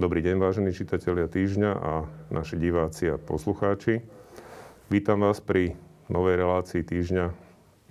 [0.00, 4.00] Dobrý deň, vážení čitatelia týždňa a naši diváci a poslucháči.
[4.88, 5.76] Vítam vás pri
[6.08, 7.28] novej relácii týždňa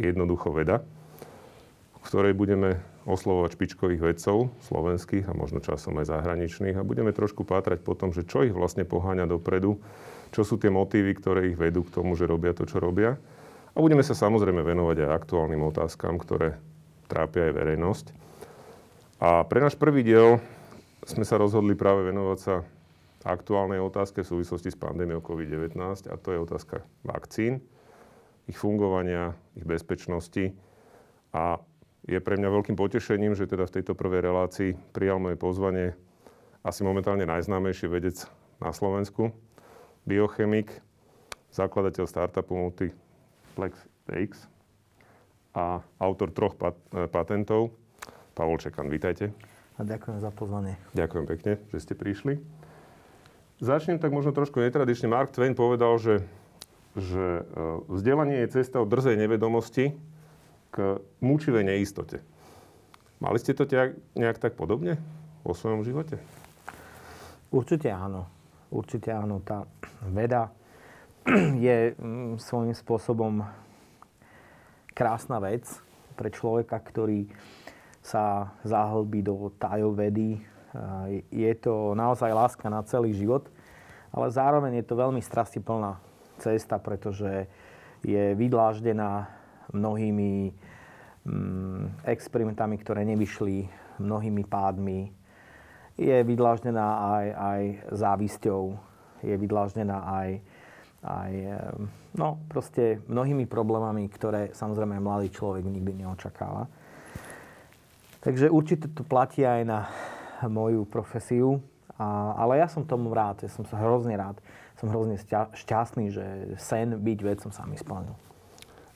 [0.02, 0.82] Jednoducho veda,
[1.94, 7.46] v ktorej budeme oslovovať špičkových vedcov, slovenských a možno časom aj zahraničných a budeme trošku
[7.46, 9.78] pátrať po tom, že čo ich vlastne poháňa dopredu,
[10.34, 13.22] čo sú tie motívy, ktoré ich vedú k tomu, že robia to, čo robia.
[13.78, 16.58] A budeme sa samozrejme venovať aj aktuálnym otázkam, ktoré
[17.06, 18.06] trápia aj verejnosť.
[19.22, 20.42] A pre náš prvý diel
[21.08, 22.56] sme sa rozhodli práve venovať sa
[23.28, 25.76] aktuálnej otázke v súvislosti s pandémiou COVID-19
[26.08, 27.60] a to je otázka vakcín,
[28.48, 30.56] ich fungovania, ich bezpečnosti.
[31.36, 31.60] A
[32.08, 35.94] je pre mňa veľkým potešením, že teda v tejto prvej relácii prijal moje pozvanie
[36.64, 38.26] asi momentálne najznámejší vedec
[38.60, 39.32] na Slovensku,
[40.08, 40.72] biochemik,
[41.52, 43.74] zakladateľ startupu Multiplex
[44.10, 44.50] X
[45.54, 46.82] a autor troch pat-
[47.14, 47.76] patentov.
[48.34, 49.36] Pavol Čekan, vítajte.
[49.80, 50.76] A ďakujem za pozvanie.
[50.92, 52.44] Ďakujem pekne, že ste prišli.
[53.64, 55.08] Začnem tak možno trošku netradične.
[55.08, 56.28] Mark Twain povedal, že,
[57.00, 57.44] že e,
[57.88, 59.96] vzdelanie je cesta od drzej nevedomosti
[60.76, 62.20] k mučivej neistote.
[63.24, 63.64] Mali ste to
[64.20, 65.00] nejak tak podobne
[65.48, 66.20] vo svojom živote?
[67.52, 68.28] Určite áno.
[68.72, 69.40] Určite áno.
[69.44, 69.64] Tá
[70.08, 70.52] veda
[71.68, 73.48] je mm, svojím spôsobom
[74.92, 75.68] krásna vec
[76.20, 77.32] pre človeka, ktorý
[78.10, 80.42] sa zahlbí do tajov vedy.
[81.30, 83.46] Je to naozaj láska na celý život,
[84.10, 86.02] ale zároveň je to veľmi strastiplná
[86.42, 87.46] cesta, pretože
[88.02, 89.30] je vydláždená
[89.70, 90.50] mnohými
[91.30, 93.70] mm, experimentami, ktoré nevyšli,
[94.02, 95.14] mnohými pádmi.
[96.00, 97.62] Je vydláždená aj, aj
[97.94, 98.64] závisťou,
[99.20, 100.30] je vydláždená aj,
[101.04, 101.32] aj
[102.16, 106.72] no, proste mnohými problémami, ktoré samozrejme mladý človek nikdy neočakáva.
[108.20, 109.80] Takže určite to platí aj na
[110.48, 111.64] moju profesiu.
[112.00, 114.40] A, ale ja som tomu rád, ja som sa hrozne rád.
[114.80, 115.20] Som hrozne
[115.56, 116.26] šťastný, že
[116.56, 118.16] sen byť vedcom sa mi splnil.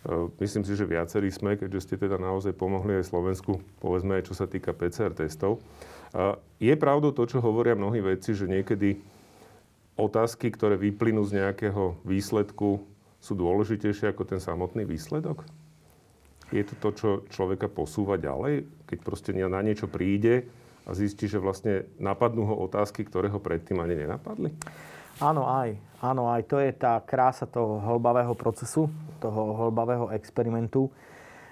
[0.08, 4.32] E, myslím si, že viacerí sme, keďže ste teda naozaj pomohli aj Slovensku, povedzme aj
[4.32, 5.60] čo sa týka PCR testov.
[6.62, 9.02] Je pravdou to, čo hovoria mnohí vedci, že niekedy
[9.98, 12.86] otázky, ktoré vyplynú z nejakého výsledku,
[13.18, 15.42] sú dôležitejšie ako ten samotný výsledok?
[16.54, 20.46] Je to to, čo človeka posúva ďalej, keď proste na niečo príde
[20.86, 24.54] a zistí, že vlastne napadnú ho otázky, ktoré ho predtým ani nenapadli?
[25.18, 25.74] Áno, aj.
[26.06, 28.86] Áno, aj to je tá krása toho holbavého procesu,
[29.18, 30.94] toho holbavého experimentu,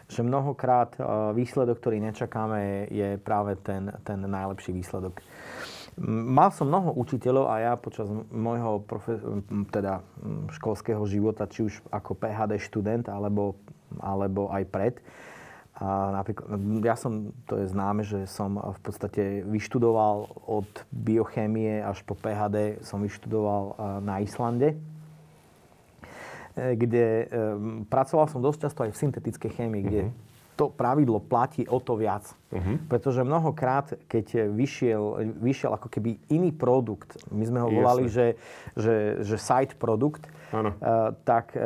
[0.05, 1.01] že mnohokrát e,
[1.33, 5.23] výsledok, ktorý nečakáme, je práve ten, ten najlepší výsledok.
[6.05, 9.23] Mal som mnoho učiteľov a ja počas môjho profe-
[9.71, 10.03] teda
[10.55, 13.59] školského života, či už ako PHD študent alebo
[13.99, 14.95] alebo aj pred.
[15.81, 22.85] Ja som, to je známe, že som v podstate vyštudoval od biochémie až po PHD,
[22.85, 24.77] som vyštudoval na Islande,
[26.53, 27.25] e, kde e,
[27.89, 30.13] pracoval som dosť často aj v syntetickej chémii, kde uh-huh.
[30.53, 32.29] to pravidlo platí o to viac.
[32.53, 32.77] Uh-huh.
[32.85, 38.37] Pretože mnohokrát, keď vyšiel, vyšiel ako keby iný produkt, my sme ho volali, že,
[38.77, 40.29] že, že side produkt,
[41.25, 41.57] tak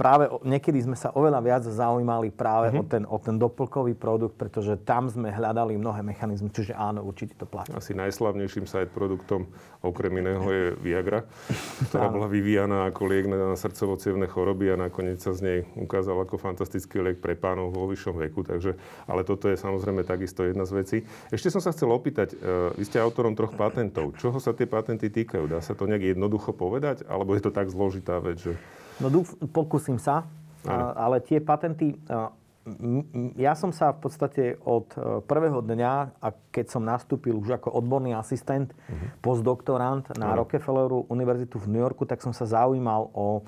[0.00, 2.80] práve niekedy sme sa oveľa viac zaujímali práve uh-huh.
[2.80, 7.36] o, ten, o ten doplkový produkt, pretože tam sme hľadali mnohé mechanizmy, čiže áno, určite
[7.36, 7.68] to platí.
[7.76, 9.44] Asi najslavnejším side produktom
[9.84, 11.28] okrem iného je Viagra,
[11.92, 16.40] ktorá bola vyvíjana ako liek na srdcovo choroby a nakoniec sa z nej ukázal ako
[16.40, 20.72] fantastický liek pre pánov vo vyššom veku, takže, ale toto je samozrejme takisto jedna z
[20.72, 20.98] vecí.
[21.28, 24.16] Ešte som sa chcel opýtať, uh, vy ste autorom troch patentov.
[24.16, 25.44] Čoho sa tie patenty týkajú?
[25.50, 27.04] Dá sa to nejak jednoducho povedať?
[27.04, 28.54] Alebo je to tak zložitá vec, že...
[29.00, 30.28] No dúf, pokúsim sa,
[30.68, 31.96] a, ale tie patenty,
[33.40, 37.72] ja som sa v podstate od e, prvého dňa, a keď som nastúpil už ako
[37.72, 39.16] odborný asistent, uh-huh.
[39.24, 40.44] postdoktorant na uh-huh.
[40.44, 43.40] Rockefelleru univerzitu v New Yorku, tak som sa zaujímal o,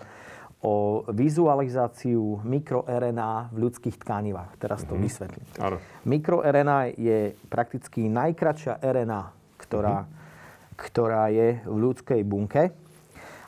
[0.64, 0.72] o
[1.12, 4.56] vizualizáciu mikroRNA v ľudských tkanivách.
[4.56, 5.04] Teraz to uh-huh.
[5.04, 5.44] vysvetlím.
[5.60, 5.76] Áno.
[6.08, 9.22] MikroRNA je prakticky najkračšia RNA,
[9.60, 10.80] ktorá, uh-huh.
[10.80, 12.72] ktorá je v ľudskej bunke.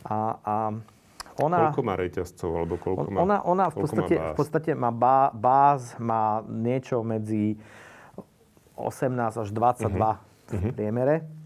[0.05, 0.57] A, a
[1.43, 4.91] ona, koľko má reťazcov, alebo koľko má Ona, ona v, podstate, má v podstate má
[4.95, 7.59] bá, báz, má niečo medzi
[8.79, 10.17] 18 až 22 uh-huh.
[10.45, 10.71] V mhm.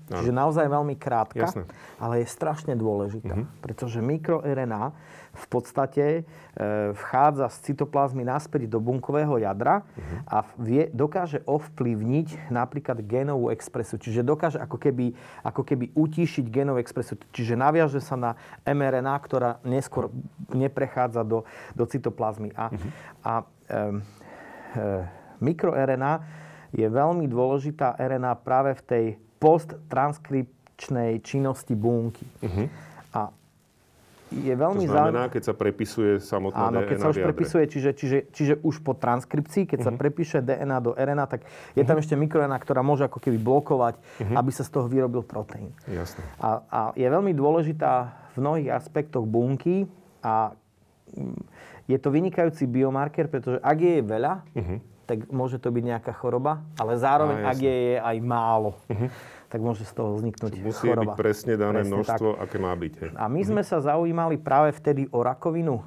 [0.09, 0.25] Priemere.
[0.25, 1.69] Čiže naozaj veľmi krátka, Jasne.
[2.01, 3.61] ale je strašne dôležitá, uh-huh.
[3.61, 4.97] pretože mikroRNA
[5.39, 6.21] v podstate e,
[6.97, 10.19] vchádza z cytoplazmy naspäť do bunkového jadra uh-huh.
[10.27, 14.01] a vie, dokáže ovplyvniť napríklad genovú expresu.
[14.01, 15.15] Čiže dokáže ako keby,
[15.45, 17.15] ako keby utíšiť genovú expresu.
[17.31, 18.31] Čiže naviaže sa na
[18.67, 20.11] mRNA, ktorá neskôr
[20.51, 21.47] neprechádza do,
[21.77, 22.51] do cytoplazmy.
[22.57, 22.91] A, uh-huh.
[23.23, 23.45] a e,
[24.75, 24.85] e,
[25.39, 26.13] mikroRNA
[26.75, 29.05] je veľmi dôležitá RNA práve v tej
[29.39, 32.23] posttranskript reakčnej činnosti bunky.
[33.11, 33.35] A
[34.31, 37.91] je veľmi To znamená, keď sa prepisuje samotná Áno, DNA keď sa už prepisuje, čiže,
[37.99, 39.87] čiže, čiže už po transkripcii, keď Mhm.
[39.89, 41.41] sa prepíše DNA do RNA, tak
[41.75, 44.35] je tam ešte mikroRNA, ktorá môže ako keby blokovať, Mhm.
[44.39, 45.75] aby sa z toho vyrobil proteín.
[45.91, 46.23] Jasné.
[46.39, 47.93] A, a je veľmi dôležitá
[48.37, 49.91] v mnohých aspektoch bunky
[50.23, 50.55] a
[51.11, 51.43] mm,
[51.89, 54.45] je to vynikajúci biomarker, pretože ak je veľa,
[55.09, 57.43] tak môže to byť nejaká choroba, ale zároveň, Mhm.
[57.43, 57.57] Á, ak.
[57.57, 57.65] Mhm.
[57.65, 58.71] je jej aj málo,
[59.49, 61.03] tak môže z toho vzniknúť Musí choroba.
[61.07, 62.93] byť presne dané Presne množstvo, aké má byť.
[62.95, 63.11] hej.
[63.15, 65.81] A my sme sa zaujímali práve vtedy o rakovinu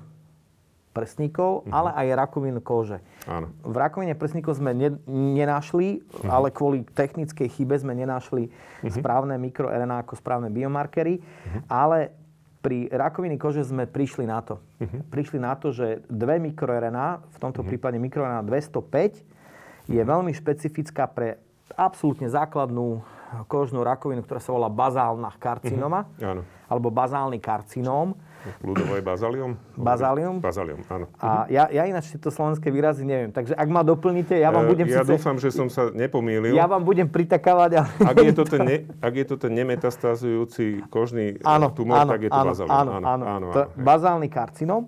[0.92, 3.00] prsníkov, ale aj rakovinu kože.
[3.24, 3.48] Áno.
[3.62, 8.52] V rakovine prsníkov sme ne, nenašli, ale kvôli technickej chybe sme nenašli
[8.90, 11.24] správne mikroRNA ako správne biomarkery,
[11.66, 12.12] ale
[12.62, 14.62] pri rakovine kože sme prišli na to.
[15.10, 21.42] Prišli na to, že dve mikroRNA, v tomto prípade mikroRNA 205, je veľmi špecifická pre
[21.74, 23.02] absolútne základnú
[23.50, 26.44] kožnú rakovinu, ktorá sa volá bazálna karcinoma, Áno.
[26.68, 28.14] alebo bazálny karcinóm.
[28.62, 29.52] Ľudovo je bazalium?
[29.78, 30.42] Bazalium?
[30.42, 31.06] Bazalium, áno.
[31.22, 33.30] A ja, ja ináč tieto slovenské výrazy neviem.
[33.30, 35.14] Takže ak ma doplníte, ja vám E, budem ja síce...
[35.14, 36.58] dúfam, že som sa nepomýlil.
[36.58, 37.90] Ja vám budem pritakávať, ale...
[38.02, 42.10] Ak je to ten, ne, ak je to ten nemetastázujúci kožný e, Áno, tumor, áno,
[42.12, 42.74] tak je to áno, bazalium.
[42.74, 43.84] áno, áno, áno, To, áno, hej.
[43.84, 44.84] bazálny karcinóm.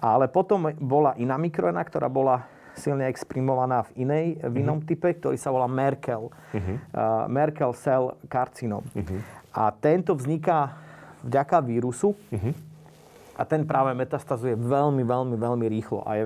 [0.00, 5.36] Ale potom bola iná mikroena, ktorá bola silne exprimovaná v inej, v inom type, ktorý
[5.36, 6.32] sa volá Merkel.
[6.56, 8.80] Uh, Merkel cell karcinóm.
[9.52, 10.72] A tento vzniká
[11.20, 12.16] vďaka vírusu.
[13.40, 16.04] A ten práve metastazuje veľmi, veľmi, veľmi rýchlo.
[16.04, 16.24] A, je,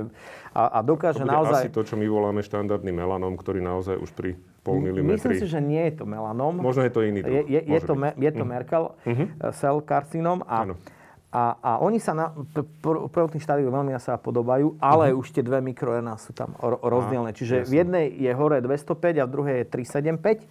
[0.50, 1.70] a, a dokáže To naozaj...
[1.70, 4.34] asi to, čo my voláme štandardný melanom, ktorý naozaj už pri
[4.66, 5.38] pol Myslím milimetri...
[5.38, 6.58] si, že nie je to melanom.
[6.58, 7.46] Možno je to iný druh.
[7.46, 9.20] Je, je, je, to, me, je to Merkel uh
[9.55, 10.75] cell karcinom a, Áno.
[11.31, 15.31] a, a oni sa na pr- pr- prvotných štádiu veľmi na seba podobajú, ale už
[15.31, 17.31] tie dve mikroRNA sú tam ro- rozdielne.
[17.31, 17.78] Čiže v jasné.
[17.78, 20.50] jednej je hore 205 a v druhej je 375.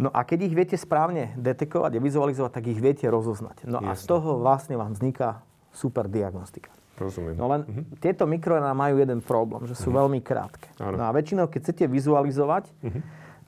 [0.00, 3.68] No a keď ich viete správne detekovať a vizualizovať, tak ich viete rozoznať.
[3.68, 6.70] No a z toho vlastne vám vzniká super diagnostika.
[7.00, 7.32] Rozumiem.
[7.32, 7.60] No len
[7.96, 10.68] tieto mikroRNA majú jeden problém, že sú veľmi krátke.
[10.76, 11.00] Áno.
[11.00, 12.68] No a väčšinou, keď chcete vizualizovať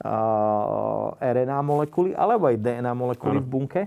[0.03, 3.45] uh, RNA molekuly alebo aj DNA molekuly Áno.
[3.45, 3.83] v bunke,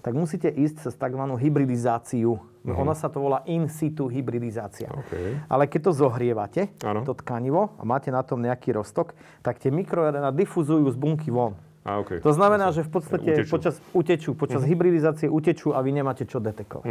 [0.00, 1.18] tak musíte ísť cez tzv.
[1.36, 2.38] hybridizáciu.
[2.66, 4.90] No, Ona sa to volá in situ hybridizácia.
[4.90, 5.46] OK.
[5.46, 7.06] Ale keď to zohrievate, Áno.
[7.06, 11.54] to tkanivo, a máte na tom nejaký roztok, tak tie mikroRNA difuzujú z bunky von.
[11.86, 12.18] A, OK.
[12.18, 13.50] To znamená, že v podstate Utečú.
[13.54, 16.86] počas, utečú, počas hybridizácie utečú a vy nemáte čo detekovať.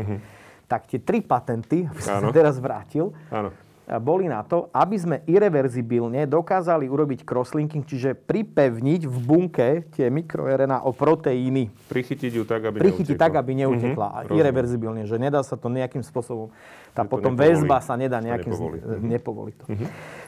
[0.65, 3.53] Tak tie tri patenty, aby som sa teraz vrátil, Áno.
[3.85, 10.09] a boli na to, aby sme irreverzibilne dokázali urobiť crosslinking, čiže pripevniť v bunke tie
[10.09, 11.69] mikroRNA o proteíny.
[11.85, 13.23] Prichytiť ju tak, aby Prichytiť neutekla.
[13.23, 14.07] tak, aby neutekla.
[14.09, 14.35] Mhm, Mm-hmm.
[14.35, 16.49] Irreverzibilne, že nedá sa to nejakým spôsobom.
[16.91, 17.51] Tá Že to potom nepovolí.
[17.53, 18.51] väzba sa nedá Sa nejakým...
[18.51, 18.77] nepovolí.
[18.77, 18.89] Mhm.
[18.89, 19.65] z- Nepovolí to.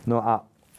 [0.05, 0.33] No a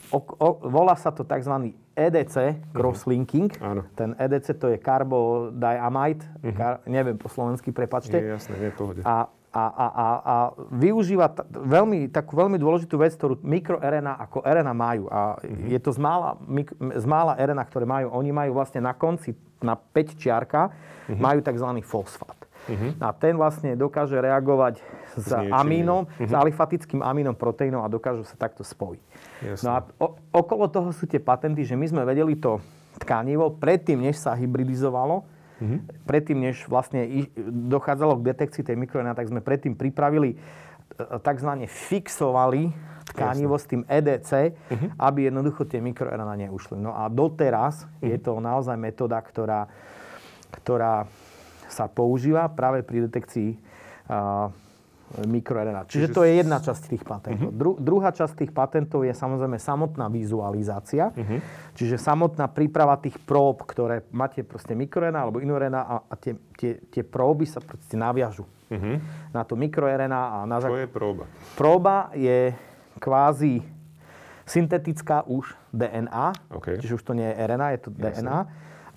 [0.09, 1.53] o, o, volá sa to tzv.
[1.93, 2.37] EDC,
[2.71, 3.51] crosslinking.
[3.59, 3.83] Áno.
[3.93, 6.23] Ten EDC to je carbodiamide,
[6.55, 8.15] kar, neviem po slovensky, prepačte.
[8.15, 9.01] Nie, jasné, v pohode.
[9.03, 10.35] A, a, a, a, a
[10.71, 15.05] využíva t- veľmi, takú veľmi dôležitú vec, ktorú mikroRNA ako RNA majú.
[15.07, 15.69] A Mhm.
[15.69, 18.13] je to z mála, mik, z mála RNA, ktoré majú.
[18.13, 20.69] Oni majú vlastne na konci, na 5 čiarka,
[21.07, 21.17] Mhm.
[21.17, 21.69] majú tzv.
[21.83, 22.37] fosfát.
[23.01, 24.85] A ten vlastne dokáže reagovať
[25.17, 26.29] s, amínom, iným.
[26.29, 29.03] s alifatickým amínom proteínom a dokážu sa takto spojiť.
[29.43, 29.65] Jasné.
[29.65, 32.61] No a o, okolo toho sú tie patenty, že my sme vedeli to
[33.01, 35.25] tkanivo predtým, než sa hybridizovalo,
[36.07, 40.37] predtým, než vlastne dochádzalo k detekcii tej mikroRNA, tak sme predtým pripravili e,
[41.19, 42.71] takzvané fixovali
[43.11, 44.31] tkanivo s tým EDC,
[45.01, 46.79] aby jednoducho tie mikroRNA neušli.
[46.79, 49.67] No a doteraz je to naozaj metóda, ktorá,
[50.53, 51.09] ktorá
[51.67, 53.51] sa používa práve pri detekcii
[54.09, 54.53] a,
[55.25, 55.89] mikroRNA.
[55.89, 57.51] Čiže Čiže to je jedna časť tých patentov.
[57.51, 61.11] Dru, druhá časť tých patentov je samozrejme samotná vizualizácia,
[61.73, 66.37] čiže samotná príprava tých prób, ktoré máte proste mikroRNA alebo inú RNA a, a tie,
[66.55, 68.45] tie, tie próby sa proste naviažu
[69.33, 70.85] na to mikroRNA a na To základe...
[70.85, 71.25] je próba.
[71.57, 72.53] Próba je
[73.01, 73.65] kvázi
[74.45, 76.81] syntetická už DNA, OK.
[76.81, 78.39] čiže už to nie je RNA, je to DNA.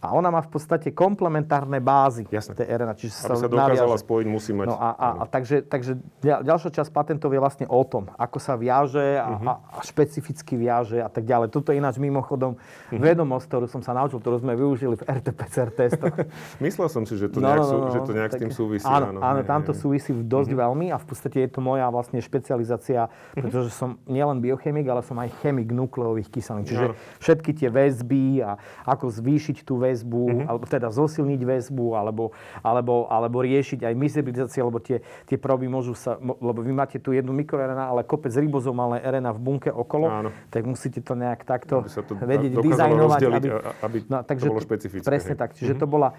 [0.01, 2.53] A ona má v podstate komplementárne bázy Jasné.
[2.55, 4.01] tej RNA, čiže Aby sa sa dokázala naviaže.
[4.01, 4.65] spojiť, musí mať...
[4.65, 8.37] No a, a, a takže, takže ďal- ďalšia časť patentov je vlastne o tom, ako
[8.37, 9.45] sa viaže a, Mhm.
[9.45, 11.47] a, špecificky viaže a tak ďalej.
[11.47, 12.57] Toto je ináč mimochodom
[12.89, 12.97] Mhm.
[12.97, 16.17] vedomosť, ktorú som sa naučil, ktorú sme využili v RT-PCR testoch.
[16.59, 18.83] Myslel som si, že to, nejak, sú, že to nejak s tým súvisí.
[18.83, 19.79] No, Áno, áno hej, tam to hej.
[19.79, 24.87] súvisí dosť veľmi a v podstate je to moja vlastne špecializácia, pretože som nielen biochemik,
[24.87, 26.65] ale som aj chemik nukleových kyselín.
[26.65, 26.97] Čiže Áno.
[27.17, 30.45] všetky tie väzby a ako zvýšiť tú väzbu, Mhm.
[30.47, 32.31] alebo teda zosilniť väzbu, alebo,
[32.63, 37.11] alebo, alebo riešiť aj mishybridizácie, lebo tie, tie proby môžu sa, lebo vy máte tu
[37.11, 40.29] jednu mikroRNA, ale kopec ribozomálnej RNA v bunke okolo, Áno.
[40.49, 43.19] tak musíte to nejak takto Aby sa to vedieť dizajnovať.
[43.27, 43.47] aby,
[43.83, 45.37] aby no, takže to bolo špecifické, Presne hej.
[45.37, 45.41] Mhm.
[45.41, 45.49] tak.
[45.57, 46.13] Čiže to bola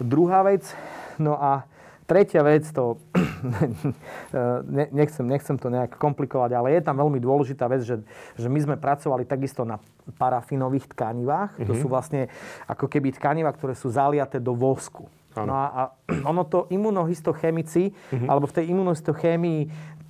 [0.00, 0.66] druhá vec.
[1.18, 1.64] No a
[2.04, 3.00] tretia vec, to
[4.92, 8.00] nechcem, nechcem to nejak komplikovať, ale je tam veľmi dôležitá vec, že,
[8.36, 9.80] že my sme pracovali takisto na
[10.20, 11.56] parafinových tkanivách.
[11.56, 11.68] Mm-hmm.
[11.68, 11.80] To mhm.
[11.80, 12.28] sú vlastne
[12.68, 15.08] ako keby tkaniva, ktoré sú zaliaté do vosku.
[15.34, 15.50] Ano.
[15.50, 15.82] No a, a
[16.30, 18.28] ono to imunohistochemici, mm-hmm.
[18.30, 19.60] alebo v tej imunohistochémii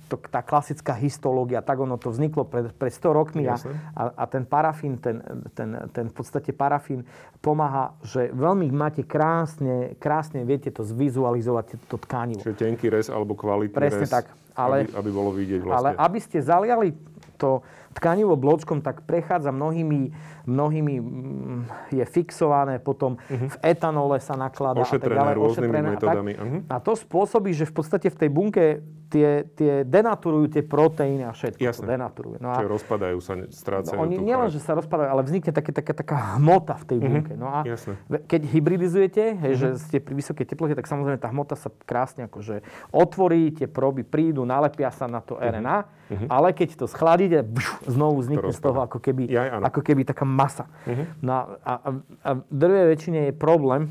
[0.05, 3.57] to, tá klasická histológia, tak ono to vzniklo pred, pred 100 rokmi a,
[3.97, 5.21] a, a ten parafín, ten,
[5.57, 7.03] ten, ten v podstate parafín
[7.41, 12.41] pomáha, že veľmi máte krásne, krásne viete to zvizualizovať, to tkanivo.
[12.45, 14.29] Čiže tenký rez alebo kvalitný Presne rez, tak.
[14.55, 15.77] Ale, aby, aby bolo vidieť vlastne.
[15.77, 16.95] Ale aby ste zaliali
[17.35, 17.59] to
[17.91, 23.49] tkanivo bločkom, tak prechádza mnohými mnohými mm, je fixované, potom uh-huh.
[23.49, 25.35] v etanole sa nakladá ošetrené a tak ďalej.
[25.41, 26.31] Rôznymi metodami.
[26.31, 26.61] A, tak, uh-huh.
[26.69, 28.63] a to spôsobí, že v podstate v tej bunke
[29.09, 31.85] tie, tie denaturujú tie proteíny a všetko Jasne.
[31.85, 32.37] to denaturujú.
[32.41, 33.97] No a, Čiže rozpadajú sa, strácajú.
[33.97, 37.05] No, oni nielen, že sa rozpadajú, ale vznikne také, také, taká hmota v tej mhm.
[37.05, 37.33] bunke.
[37.37, 37.95] No a Jasne.
[38.25, 39.77] keď hybridizujete, hej, uh-huh.
[39.77, 44.01] že ste pri vysokej teplote, tak samozrejme tá hmota sa krásne akože otvorí, tie proby
[44.03, 46.27] prídu, nalepia sa na to RNA, uh-huh.
[46.29, 50.25] ale keď to schladíte, bš, znovu vznikne z toho ako keby, ja, ako keby taká
[50.25, 50.65] masa.
[50.85, 51.05] Uh-huh.
[51.21, 51.89] No a, a,
[52.25, 53.89] a v drvej väčšine je problém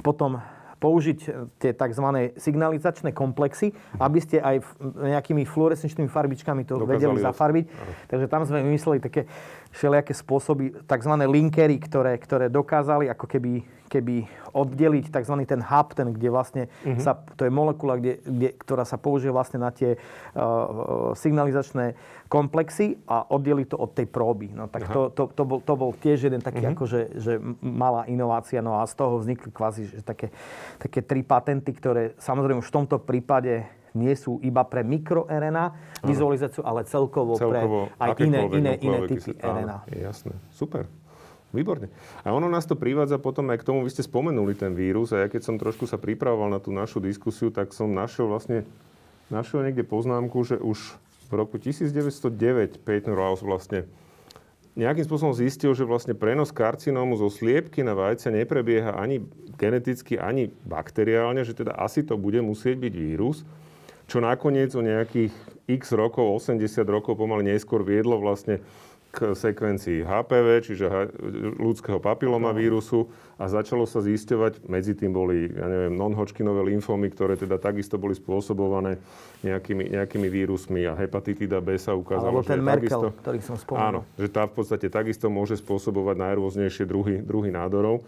[0.00, 0.40] potom
[0.80, 1.18] použiť
[1.60, 2.06] tie tzv.
[2.40, 7.64] signalizačné komplexy, aby ste aj nejakými fluorescenčnými farbičkami to Dokázali vedeli zafarbiť.
[8.08, 9.28] Takže tam sme vymysleli také
[9.70, 11.12] všelijaké spôsoby, tzv.
[11.26, 15.34] linkery, ktoré, ktoré dokázali ako keby keby oddeliť tzv.
[15.42, 17.02] ten hub, ten, kde vlastne uh-huh.
[17.02, 21.98] sa, to je molekula, kde, kde, ktorá sa použije vlastne na tie uh, signalizačné
[22.30, 24.54] komplexy a oddeliť to od tej próby.
[24.54, 26.78] No tak to, to, to, bol, to bol tiež jeden taký uh-huh.
[26.78, 30.30] akože že malá inovácia, no a z toho vznikli kvázi že také,
[30.78, 35.74] také tri patenty, ktoré samozrejme už v tomto prípade nie sú iba pre mikroRNA
[36.06, 39.76] vizualizáciu, ale celkovo, celkovo pre aj iné, iné, iné typy RNA.
[39.90, 40.86] Jasné, super.
[41.50, 41.90] Výborne.
[42.22, 45.26] A ono nás to privádza potom aj k tomu, vy ste spomenuli ten vírus a
[45.26, 48.62] ja keď som trošku sa pripravoval na tú našu diskusiu, tak som našiel vlastne,
[49.34, 50.78] našiel niekde poznámku, že už
[51.26, 53.90] v roku 1909 Peyton Rouse vlastne
[54.78, 59.26] nejakým spôsobom zistil, že vlastne prenos karcinómu zo sliepky na vajce neprebieha ani
[59.58, 63.42] geneticky, ani bakteriálne, že teda asi to bude musieť byť vírus,
[64.10, 65.30] čo nakoniec o nejakých
[65.70, 68.58] x rokov, 80 rokov pomaly neskôr viedlo vlastne
[69.10, 70.86] k sekvencii HPV, čiže
[71.58, 73.10] ľudského papilomavírusu
[73.42, 78.14] a začalo sa zisťovať, medzi tým boli, ja neviem, non-Hodgkinové lymfómy, ktoré teda takisto boli
[78.14, 79.02] spôsobované
[79.42, 83.56] nejakými, nejakými vírusmi a hepatitida B sa ukázalo, Alebo ten že Merkel, takisto, ktorý som
[83.58, 83.82] spomenul.
[83.82, 88.06] Áno, že tá v podstate takisto môže spôsobovať najrôznejšie druhy, druhy nádorov.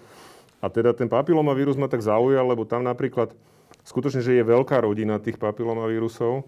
[0.62, 3.34] A teda ten papilomavírus ma tak zaujal, lebo tam napríklad
[3.82, 6.46] skutočne, že je veľká rodina tých papilomavírusov,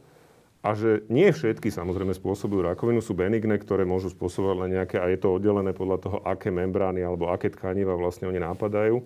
[0.65, 5.13] a že nie všetky samozrejme spôsobujú rakovinu, sú benigné, ktoré môžu spôsobovať len nejaké, a
[5.13, 9.05] je to oddelené podľa toho, aké membrány alebo aké tkaniva vlastne oni napadajú.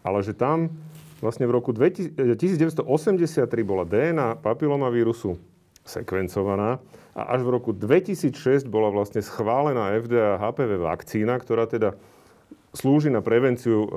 [0.00, 0.72] Ale že tam
[1.20, 2.80] vlastne v roku 1983
[3.60, 5.36] bola DNA papilomavírusu
[5.84, 6.80] sekvencovaná
[7.12, 11.92] a až v roku 2006 bola vlastne schválená FDA HPV vakcína, ktorá teda
[12.72, 13.88] slúži na prevenciu e,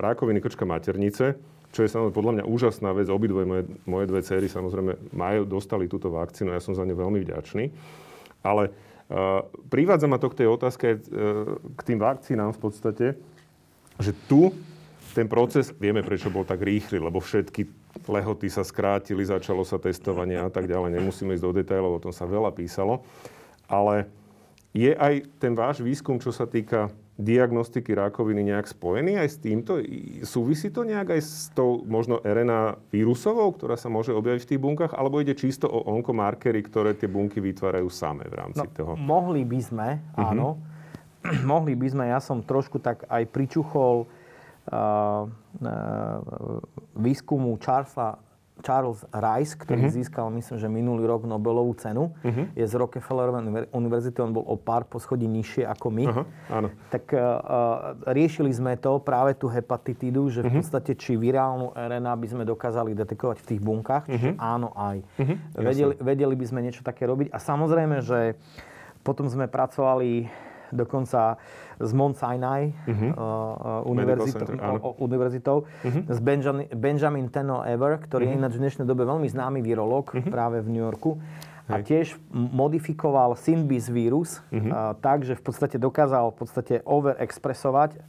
[0.00, 1.36] rakoviny krčka maternice
[1.72, 3.06] čo je samozrejme podľa mňa úžasná vec.
[3.12, 7.20] Obidve moje, moje dve cery samozrejme majú, dostali túto vakcínu, ja som za ňu veľmi
[7.22, 7.64] vďačný.
[8.40, 11.00] Ale uh, privádza ma to k tej otázke, uh,
[11.76, 13.06] k tým vakcínám v podstate,
[14.00, 14.54] že tu
[15.16, 17.66] ten proces, vieme prečo bol tak rýchly, lebo všetky
[18.06, 20.94] lehoty sa skrátili, začalo sa testovanie a tak ďalej.
[20.94, 23.02] Nemusíme ísť do detailov, o tom sa veľa písalo.
[23.66, 24.06] Ale
[24.70, 29.82] je aj ten váš výskum, čo sa týka diagnostiky rakoviny nejak spojený aj s týmto?
[30.22, 34.62] Súvisí to nejak aj s tou možno RNA vírusovou, ktorá sa môže objaviť v tých
[34.62, 38.92] bunkách, alebo ide čisto o onkomarkery, ktoré tie bunky vytvárajú same v rámci no, toho?
[38.94, 40.30] Mohli by sme, uh-huh.
[40.30, 40.62] áno.
[41.50, 45.26] mohli by sme, ja som trošku tak aj pričuchol uh, uh,
[46.94, 48.22] výskumu Charlesa
[48.62, 49.96] Charles Rice, ktorý uh-huh.
[49.96, 52.50] získal, myslím, že minulý rok Nobelovú cenu, uh-huh.
[52.52, 56.04] je z Rockefellerovej univerzity, on bol o pár poschodí nižšie ako my.
[56.10, 56.24] Uh-huh.
[56.50, 56.68] Áno.
[56.90, 57.20] Tak uh,
[58.10, 62.94] riešili sme to, práve tú hepatitídu, že v podstate či virálnu RNA by sme dokázali
[62.98, 64.56] detekovať v tých bunkách, čiže uh-huh.
[64.58, 64.98] áno aj.
[65.22, 65.36] Uh-huh.
[65.54, 67.30] Vedeli, vedeli by sme niečo také robiť.
[67.30, 68.34] A samozrejme, že
[69.06, 70.28] potom sme pracovali
[70.72, 71.40] dokonca
[71.78, 73.14] z Mount Sinai uh-huh.
[73.14, 74.44] uh, univerzito,
[74.98, 76.02] univerzitou, uh-huh.
[76.10, 78.34] s Benjamin, Benjamin Teno Ever, ktorý uh-huh.
[78.34, 78.42] je mhm.
[78.42, 80.26] ináč v dnešnej dobe veľmi známy virológ uh-huh.
[80.28, 81.18] práve v New Yorku.
[81.68, 84.56] A tiež modifikoval Synbis vírus uh-huh.
[84.56, 88.00] uh, tak, že v podstate dokázal v podstate overexpresovať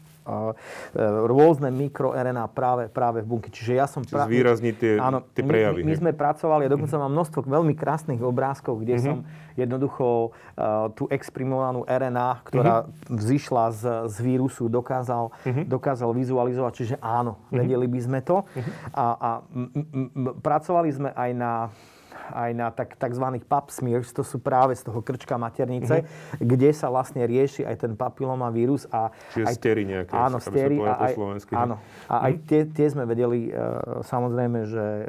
[1.26, 3.50] rôzne mikroRNA práve, práve v bunke.
[3.50, 4.06] Čiže ja som...
[4.06, 4.30] Pra...
[4.30, 5.82] zvýrazniť tie, áno, tie prejavy.
[5.82, 9.08] My, my sme pracovali, dokonca mám množstvo veľmi krásnych obrázkov, kde mm-hmm.
[9.08, 9.18] som
[9.58, 13.18] jednoducho uh, tú exprimovanú RNA, ktorá mm-hmm.
[13.20, 15.66] vzýšla z, z vírusu, dokázal, mm-hmm.
[15.68, 16.74] dokázal vizualizovať.
[16.78, 17.58] Čiže áno, mm-hmm.
[17.60, 18.46] vedeli by sme to.
[18.46, 18.74] Mm-hmm.
[18.96, 21.54] A, a m, m, m, pracovali sme aj na
[22.34, 23.26] aj na tak, tzv.
[23.46, 26.46] pap smears, to sú práve z toho krčka maternice, mm-hmm.
[26.46, 28.86] kde sa vlastne rieši aj ten papilomavírus.
[28.94, 31.14] A Čiže aj, stery nejaké, áno, stery, a aj,
[31.54, 31.76] áno,
[32.10, 32.48] a aj mm-hmm.
[32.48, 35.06] tie, tie sme vedeli uh, samozrejme, že uh,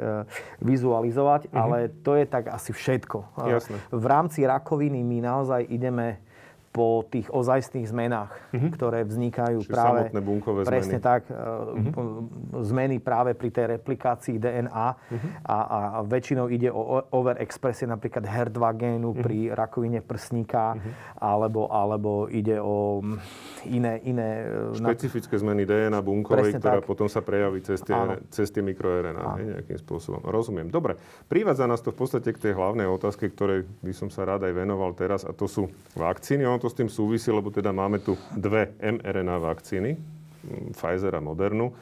[0.61, 1.61] vizualizovať, mm-hmm.
[1.61, 3.45] ale to je tak asi všetko.
[3.45, 3.77] Jasne.
[3.93, 6.30] V rámci rakoviny my naozaj ideme
[6.71, 8.71] po tých ozajstných zmenách, mm-hmm.
[8.79, 10.07] ktoré vznikajú Čiže práve...
[10.07, 11.09] samotné bunkové presne zmeny.
[11.11, 11.21] tak.
[11.27, 12.63] Mm-hmm.
[12.63, 15.31] Zmeny práve pri tej replikácii DNA mm-hmm.
[15.43, 19.23] a, a, a väčšinou ide o overexpresie napríklad HER2 génu mm-hmm.
[19.23, 20.91] pri rakovine prsníka mm-hmm.
[21.19, 23.17] alebo, alebo ide o mm,
[23.67, 23.99] iné...
[24.07, 24.29] iné
[24.71, 25.41] e, Špecifické na...
[25.43, 26.87] zmeny DNA bunkovej, ktorá tak.
[26.87, 27.95] potom sa prejaví cez tie,
[28.31, 30.23] cez tie mikroRNA nejakým spôsobom.
[30.23, 30.71] Rozumiem.
[30.71, 30.95] Dobre.
[31.27, 34.53] Privádza nás to v podstate k tej hlavnej otázke, ktorej by som sa rád aj
[34.55, 35.67] venoval teraz a to sú
[35.99, 36.47] vakcíny.
[36.61, 41.73] To s tým súvisí, lebo teda máme tu dve mRNA vakcíny, mm, Pfizer a Modernu.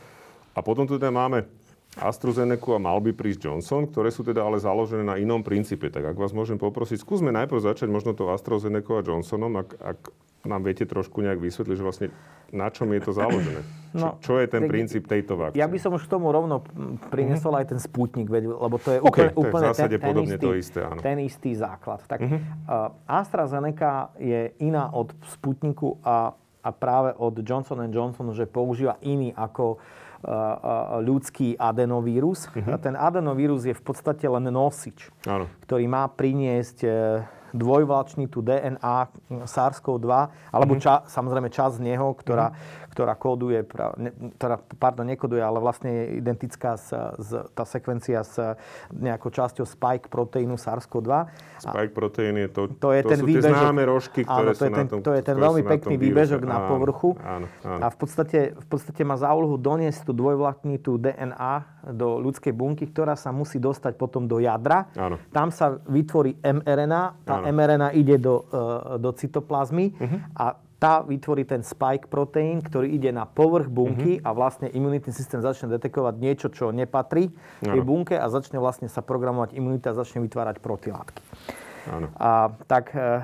[0.55, 1.43] A potom tu teda máme
[2.00, 5.91] AstraZeneca a mal by prísť Johnson, ktoré sú teda ale založené na inom princípe.
[5.91, 10.00] Tak ak vás môžem poprosiť, skúsme najprv začať možno to AstraZeneca a Johnsonom, ak, ak
[10.48, 12.08] nám viete trošku nejak vysvetliť, že vlastne
[12.50, 13.63] na čom je to založené?
[13.89, 15.58] No, čo, čo je ten princíp tejto vakcíny?
[15.58, 16.62] Ja by som už k tomu rovno
[17.10, 17.62] priniesol mm-hmm.
[17.65, 20.29] aj ten sputnik, lebo to je okay, úplne, to je úplne v zásade ten, podobne
[20.29, 21.00] ten istý, to isté, áno.
[21.01, 22.00] ten istý základ.
[22.05, 22.69] Tak, mm-hmm.
[22.69, 29.34] uh, AstraZeneca je iná od Sputniku a, a práve od Johnson Johnson, že používa iný
[29.34, 32.46] ako uh, uh, ľudský adenovírus.
[32.69, 35.50] A ten adenovírus je v podstate len nosič, áno.
[35.65, 36.86] ktorý má priniesť
[37.53, 38.97] dvojvlačnitú DNA
[39.45, 40.11] SARS-CoV-2,
[40.53, 40.83] alebo mm-hmm.
[40.83, 42.91] ča, samozrejme časť z neho, ktorá, mm-hmm.
[42.93, 43.59] ktorá kóduje,
[44.37, 48.57] ktorá, pardon, nekoduje, ale vlastne je identická s, s, tá sekvencia s
[48.91, 51.11] nejakou časťou spike proteínu SARS-CoV-2.
[51.63, 54.57] Spike proteín je to, to, je to ten sú výbežok, tie známe rožky, ktoré áno,
[54.57, 57.09] to je ten, na tom To je ten veľmi pekný výbežok na povrchu.
[57.19, 57.81] Áno, áno.
[57.83, 62.88] A v podstate, v podstate má za úlohu doniesť tú dvojvlaknitú DNA do ľudskej bunky,
[62.91, 64.91] ktorá sa musí dostať potom do jadra.
[64.95, 65.15] Áno.
[65.31, 67.56] Tam sa vytvorí mRNA, tá Áno.
[67.56, 70.19] mRNA ide do, uh, do cytoplazmy uh-huh.
[70.36, 70.45] a
[70.80, 74.28] tá vytvorí ten spike proteín, ktorý ide na povrch bunky uh-huh.
[74.28, 79.04] a vlastne imunitný systém začne detekovať niečo, čo nepatrí tej bunke a začne vlastne sa
[79.04, 81.21] programovať imunita a začne vytvárať protilátky.
[81.91, 82.08] Áno.
[82.15, 83.23] A tak uh,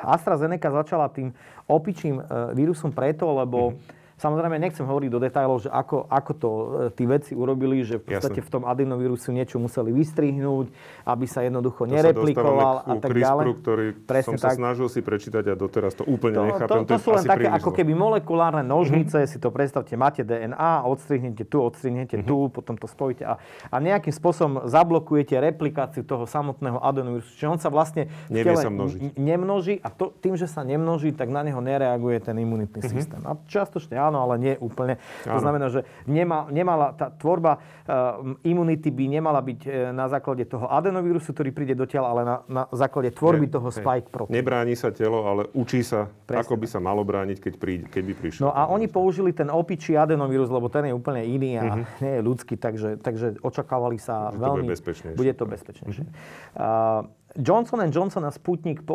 [0.00, 1.36] AstraZeneca začala tým
[1.68, 6.50] opičím uh, vírusom preto, lebo uh-huh Samozrejme, nechcem hovoriť do detajlov, že ako, ako to
[6.50, 8.46] e, tí vedci urobili, že v podstate Jasne.
[8.46, 10.70] v tom adenovírusu niečo museli vystrihnúť,
[11.02, 13.46] aby sa jednoducho to nereplikoval sa a tak CRISPR, ďalej.
[13.58, 14.54] ktorý Presne som tak.
[14.54, 16.86] sa snažil si prečítať a doteraz to úplne to, nechápem.
[16.86, 19.32] To, to, to sú len také ako keby molekulárne nožnice, mm-hmm.
[19.34, 22.28] si to predstavte, máte DNA, odstrihnete tu, odstrihnete mm-hmm.
[22.30, 27.34] tu, potom to spojíte a, a nejakým spôsobom zablokujete replikáciu toho samotného adenovírusu.
[27.34, 29.18] Čiže on sa vlastne Nevie sa množiť.
[29.18, 32.94] nemnoží a to, tým, že sa nemnoží, tak na neho nereaguje ten imunitný mm-hmm.
[32.94, 33.20] systém.
[33.26, 35.00] A častočne áno, ale nie úplne.
[35.24, 35.36] Áno.
[35.36, 40.44] To znamená, že nemá, nemala, tá tvorba uh, imunity by nemala byť uh, na základe
[40.44, 43.76] toho adenovírusu, ktorý príde do tela, ale na, na základe tvorby ne, toho ne.
[43.76, 44.36] spike proteínu.
[44.36, 46.44] Nebráni sa telo, ale učí sa, Presne.
[46.44, 48.42] ako by sa malo brániť, keď, príde, keď by prišiel.
[48.46, 52.02] No a oni použili ten opičí adenovírus, lebo ten je úplne iný a uh-huh.
[52.04, 54.64] nie je ľudský, takže, takže očakávali sa že veľmi...
[54.64, 55.18] To bude bezpečnejšie.
[55.18, 56.04] Bude to bezpečnejšie.
[56.04, 57.23] Uh-huh.
[57.34, 58.86] Johnson Johnson a Sputnik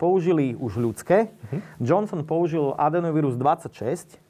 [0.00, 1.28] použili už ľudské.
[1.28, 1.60] Uh-huh.
[1.80, 4.22] Johnson použil adenovírus 26,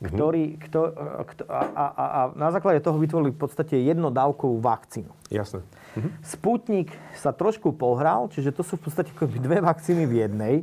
[0.00, 0.08] Mhm.
[0.16, 0.80] ktorý, kto,
[1.28, 5.12] kto, a, a, a na základe toho vytvorili v podstate jednodávkovú vakcínu.
[5.28, 5.60] Jasné.
[5.96, 6.08] Mhm.
[6.22, 9.10] Sputnik sa trošku pohral, čiže to sú v podstate
[9.42, 10.54] dve vakcíny v jednej.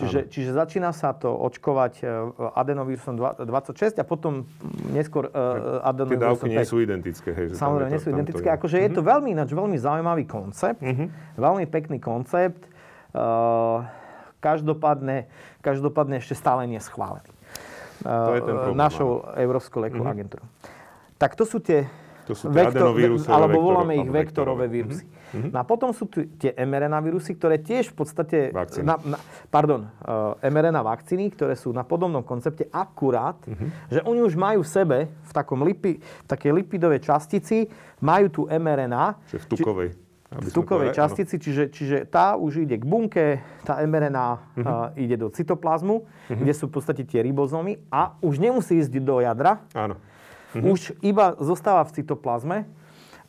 [0.00, 2.08] Čiže, čiže začína sa to očkovať e,
[2.56, 4.48] adenovírusom 26 a potom
[4.96, 6.56] neskôr uh, adenovírusom 5.
[6.56, 7.28] Tie dávky nie sú identické.
[7.36, 8.48] Hej, Samozrejme, nie sú identické.
[8.48, 8.56] Je.
[8.56, 8.88] Akože uh-huh.
[8.88, 10.80] je to veľmi, ináč, veľmi zaujímavý koncept.
[10.80, 11.12] Uh-huh.
[11.36, 12.64] Veľmi pekný koncept.
[13.12, 13.84] Uh,
[14.40, 15.28] každopádne,
[15.60, 17.28] každopádne ešte stále nie schválený
[18.02, 20.16] to je ten problém, našou Európskou liekovou mm-hmm.
[20.16, 20.46] agentúrou.
[21.20, 21.84] Tak to sú tie,
[22.30, 22.94] to sú tie vektor,
[23.26, 25.02] alebo voláme ich vektorové vírusy.
[25.02, 25.50] Mm-hmm.
[25.50, 28.38] No a potom sú tu tie mRNA vírusy, ktoré tiež v podstate...
[28.82, 29.18] Na, na,
[29.50, 33.68] pardon, uh, mRNA vakcíny, ktoré sú na podobnom koncepte akurát, mm-hmm.
[33.90, 37.66] že oni už majú v sebe, v, takom lipi, v takej lipidovej častici,
[38.02, 39.22] majú tu mRNA.
[39.30, 39.90] Čiže v tukovej.
[39.94, 44.62] Či, v tukovej častici, čiže, čiže tá už ide k bunke, tá mRNA uh-huh.
[44.62, 46.38] uh, ide do cytoplazmu, uh-huh.
[46.38, 49.66] kde sú v podstate tie ribozomy a už nemusí ísť do jadra.
[49.74, 49.98] Áno.
[50.56, 50.74] Uh-huh.
[50.74, 52.56] Už iba zostáva v cytoplazme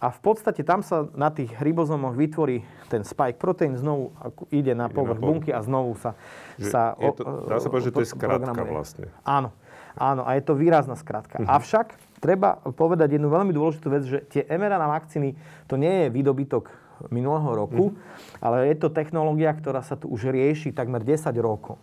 [0.02, 4.18] a v podstate tam sa na tých ribozomoch vytvorí ten spike protein, znovu
[4.50, 6.18] ide na povrch bunky a znovu sa...
[6.58, 9.06] sa to, dá sa povedať, že to je skratka vlastne.
[9.22, 9.54] Áno.
[9.92, 11.44] Áno, a je to výrazná skratka.
[11.44, 11.52] Uh-huh.
[11.52, 15.36] Avšak treba povedať jednu veľmi dôležitú vec, že tie mRNA vakcíny,
[15.68, 16.72] to nie je výdobytok
[17.12, 18.42] minulého roku, uh-huh.
[18.46, 21.82] ale je to technológia, ktorá sa tu už rieši takmer 10 rokov.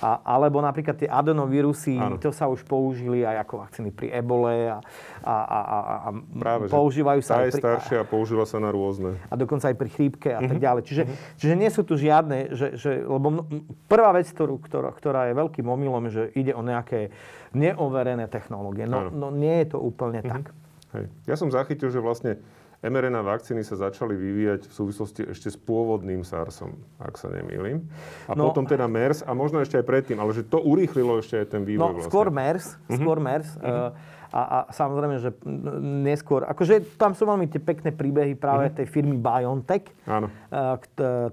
[0.00, 2.16] A, alebo napríklad tie adenovírusy, Áno.
[2.16, 4.80] to sa už použili aj ako vakcíny pri ebole a,
[5.20, 6.10] a, a, a,
[6.40, 9.20] Práve, používajú sa tá je staršia a používa sa na rôzne.
[9.28, 10.48] A dokonca aj pri chrípke a uh-huh.
[10.48, 10.64] tak mhm.
[10.64, 10.82] ďalej.
[10.88, 11.36] Čiže, uh-huh.
[11.36, 13.44] čiže nie sú tu žiadne, že, že, lebo
[13.92, 17.12] prvá vec, ktorú, ktorá, ktorá je veľkým omylom, že ide o nejaké
[17.52, 18.88] neoverené technológie.
[18.88, 20.32] No, no nie je to úplne uh-huh.
[20.32, 20.44] tak.
[20.96, 21.04] Hej.
[21.28, 22.40] Ja som zachytil, že vlastne
[22.80, 27.84] mRNA vakcíny sa začali vyvíjať v súvislosti ešte s pôvodným SARSom, ak sa nemýlim.
[28.24, 31.44] A no, potom teda MERS a možno ešte aj predtým, ale že to urýchlilo ešte
[31.44, 32.08] aj ten vývoj no, vlastne.
[32.08, 33.48] skôr MERS, skôr MERS.
[33.60, 33.92] Uh-huh.
[33.92, 35.30] Uh, a, a samozrejme, že
[36.06, 38.74] neskôr, akože tam sú veľmi tie pekné príbehy práve mm.
[38.78, 39.90] tej firmy BioNTech.
[40.06, 40.30] Áno.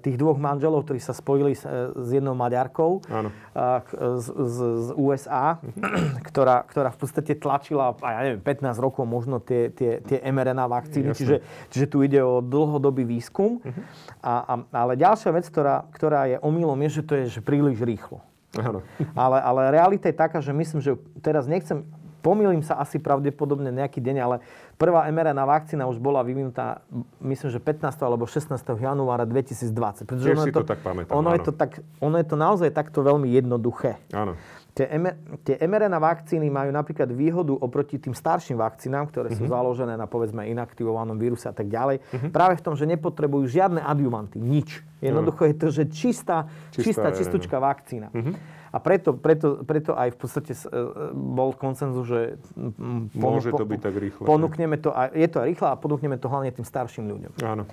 [0.02, 1.62] Tých dvoch manželov, ktorí sa spojili s,
[1.94, 3.30] s jednou Maďarkou Áno.
[3.94, 6.26] Z, z, z USA, mm.
[6.34, 10.66] ktorá, ktorá v podstate tlačila, a ja neviem, 15 rokov možno tie, tie, tie mRNA
[10.66, 11.14] vakcíny.
[11.14, 13.62] Čiže, čiže tu ide o dlhodobý výskum.
[13.62, 13.84] Mm-hmm.
[14.26, 17.86] A, a, ale ďalšia vec, ktorá, ktorá je omylom, je, že to je že príliš
[17.86, 18.26] rýchlo.
[18.58, 18.82] Áno.
[19.14, 21.86] Ale, ale realita je taká, že myslím, že teraz nechcem
[22.28, 24.44] pomýlim sa asi pravdepodobne nejaký deň, ale
[24.76, 26.84] prvá mRNA vakcína už bola vyvinutá,
[27.24, 27.88] myslím, že 15.
[28.04, 28.52] alebo 16.
[28.76, 30.04] januára 2020.
[30.04, 32.70] Pretože ono, je to, to tak pamätám, ono, je to tak, ono je to naozaj
[32.76, 34.04] takto veľmi jednoduché.
[34.12, 34.36] Áno.
[34.76, 34.86] Tie,
[35.42, 39.58] tie mRNA vakcíny majú napríklad výhodu oproti tým starším vakcínám, ktoré sú uh-huh.
[39.58, 42.30] založené na povedzme inaktivovanom víruse a tak ďalej, uh-huh.
[42.30, 44.86] práve v tom, že nepotrebujú žiadne adjuvanty, nič.
[45.02, 45.58] Jednoducho uh-huh.
[45.58, 48.14] je to, že čistá, čistá, čistá čistúčka vakcína.
[48.14, 48.38] Uh-huh.
[48.78, 50.70] A preto, preto, preto aj v podstate e,
[51.18, 52.38] bol koncenzus, že
[53.18, 54.22] Môže to byť tak rýchle.
[54.22, 57.34] Ponúkneme to, a je to aj rýchle a ponúkneme to hlavne tým starším ľuďom.
[57.42, 57.66] Áno.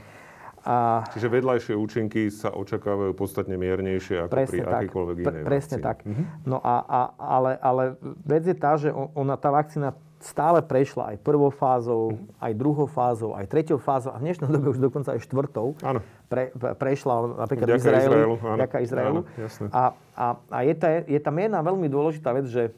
[0.64, 1.04] A...
[1.12, 6.08] Čiže vedľajšie účinky sa očakávajú podstatne miernejšie ako presne pri akýkoľvek inej Pre, Presne tak.
[6.08, 6.24] Mhm.
[6.48, 7.82] No a, a, ale, ale
[8.24, 9.92] vec je tá, že ona, tá vakcína
[10.24, 12.40] stále prešla aj prvou fázou, mhm.
[12.40, 15.76] aj druhou fázou, aj treťou fázou a v dnešnej dobe už dokonca aj štvrtou.
[15.84, 16.00] Áno.
[16.24, 17.14] Pre, pre, prešla
[17.46, 18.06] napríklad v Izraeli.
[18.08, 18.58] Izraelu, áno.
[18.58, 19.20] Ďaká Izraelu.
[19.22, 19.66] Áno, jasne.
[19.70, 19.82] A,
[20.16, 22.72] a, a je, ta, je tam jedna veľmi dôležitá vec, že,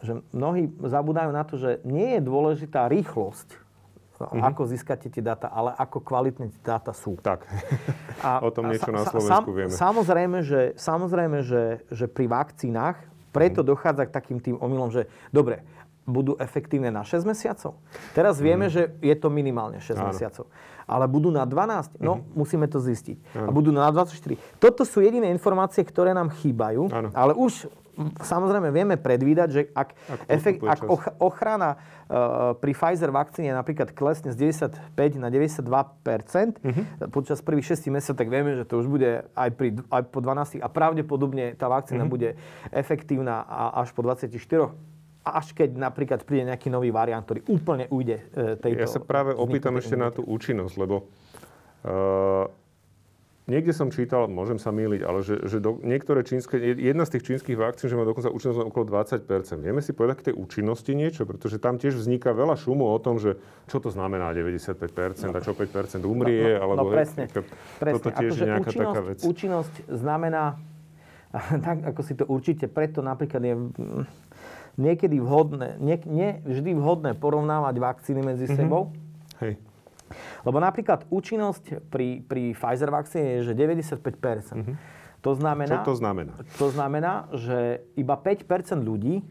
[0.00, 3.64] že mnohí zabudajú na to, že nie je dôležitá rýchlosť
[4.20, 4.42] mm-hmm.
[4.46, 7.18] ako získate tie dáta, ale ako kvalitné tie dáta sú.
[7.18, 7.44] Tak,
[8.22, 9.72] a, o tom niečo a, na Slovensku sam, vieme.
[9.74, 12.98] Samozrejme, že, samozrejme že, že pri vakcínach
[13.34, 13.66] preto mm.
[13.66, 15.66] dochádza k takým tým omylom, že dobre,
[16.04, 17.80] budú efektívne na 6 mesiacov.
[18.12, 18.72] Teraz vieme, mm.
[18.72, 20.12] že je to minimálne 6 Áno.
[20.12, 20.44] mesiacov.
[20.84, 21.96] Ale budú na 12?
[21.96, 22.36] No, mm.
[22.36, 23.16] musíme to zistiť.
[23.40, 23.48] Áno.
[23.48, 24.36] A budú na 24.
[24.60, 27.08] Toto sú jediné informácie, ktoré nám chýbajú, Áno.
[27.16, 27.72] ale už
[28.20, 29.94] samozrejme vieme predvídať, že ak,
[30.26, 30.82] efekt, ak
[31.22, 36.84] ochrana uh, pri Pfizer vakcíne napríklad klesne z 95 na 92 uh-huh.
[37.14, 40.58] počas prvých 6 mesiacov, tak vieme, že to už bude aj, pri, aj po 12
[40.58, 42.10] a pravdepodobne tá vakcína uh-huh.
[42.10, 42.28] bude
[42.74, 43.46] efektívna
[43.78, 44.74] až po 24
[45.24, 48.80] až keď napríklad príde nejaký nový variant, ktorý úplne ujde e, tejto...
[48.84, 51.08] Ja sa práve opýtam ešte na tú účinnosť, lebo
[51.88, 52.46] uh,
[53.44, 57.24] Niekde som čítal, môžem sa míliť, ale že, že do, niektoré čínske, jedna z tých
[57.28, 59.28] čínskych vakcín, že má dokonca účinnosť okolo 20%.
[59.60, 61.28] Vieme si povedať k tej účinnosti niečo?
[61.28, 63.36] Pretože tam tiež vzniká veľa šumu o tom, že
[63.68, 64.80] čo to znamená 95%
[65.28, 65.36] no.
[65.36, 66.88] a čo 5% umrie, no, no, alebo...
[66.88, 67.44] No presne, hej,
[67.76, 68.00] presne.
[68.00, 69.18] Toto tiež je nejaká účinnosť, taká vec.
[69.20, 70.44] Účinnosť znamená,
[71.68, 73.54] tak ako si to určite, preto napríklad je
[74.74, 78.58] niekedy vhodné, nie, nie vždy vhodné porovnávať vakcíny medzi mm-hmm.
[78.58, 78.90] sebou.
[79.42, 79.58] Hej.
[80.46, 83.98] Lebo napríklad účinnosť pri, pri Pfizer vakcíne je, že 95%.
[83.98, 84.76] Mm-hmm.
[85.24, 86.32] To znamená, Čo to znamená?
[86.60, 88.44] To znamená, že iba 5%
[88.84, 89.24] ľudí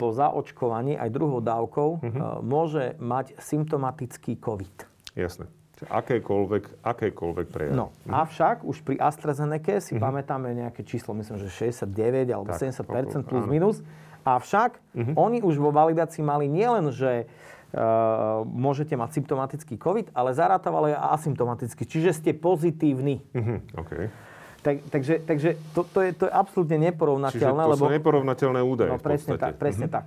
[0.00, 2.40] po zaočkovaní aj druhou dávkou mm-hmm.
[2.42, 4.88] môže mať symptomatický COVID.
[5.14, 5.46] Jasné.
[5.84, 7.74] Akékoľvek, akékoľvek prejav.
[7.76, 8.14] No, mm-hmm.
[8.14, 10.00] avšak už pri AstraZeneca si mm-hmm.
[10.00, 13.52] pamätáme nejaké číslo, myslím, že 69 alebo tak, 70% plus áno.
[13.52, 13.84] minus.
[14.24, 15.14] Avšak mm-hmm.
[15.14, 17.28] oni už vo validácii mali nielen, že
[17.74, 23.18] Uh, môžete mať symptomatický COVID, ale zarátavali aj asymptomatický, čiže ste pozitívni.
[23.34, 24.14] Mm-hmm, okay.
[24.62, 27.34] Tak, takže takže to, to, je, to je absolútne neporovnateľné.
[27.34, 30.06] Čiže to lebo, sú neporovnateľné údaje no, presne tak, presne mm-hmm.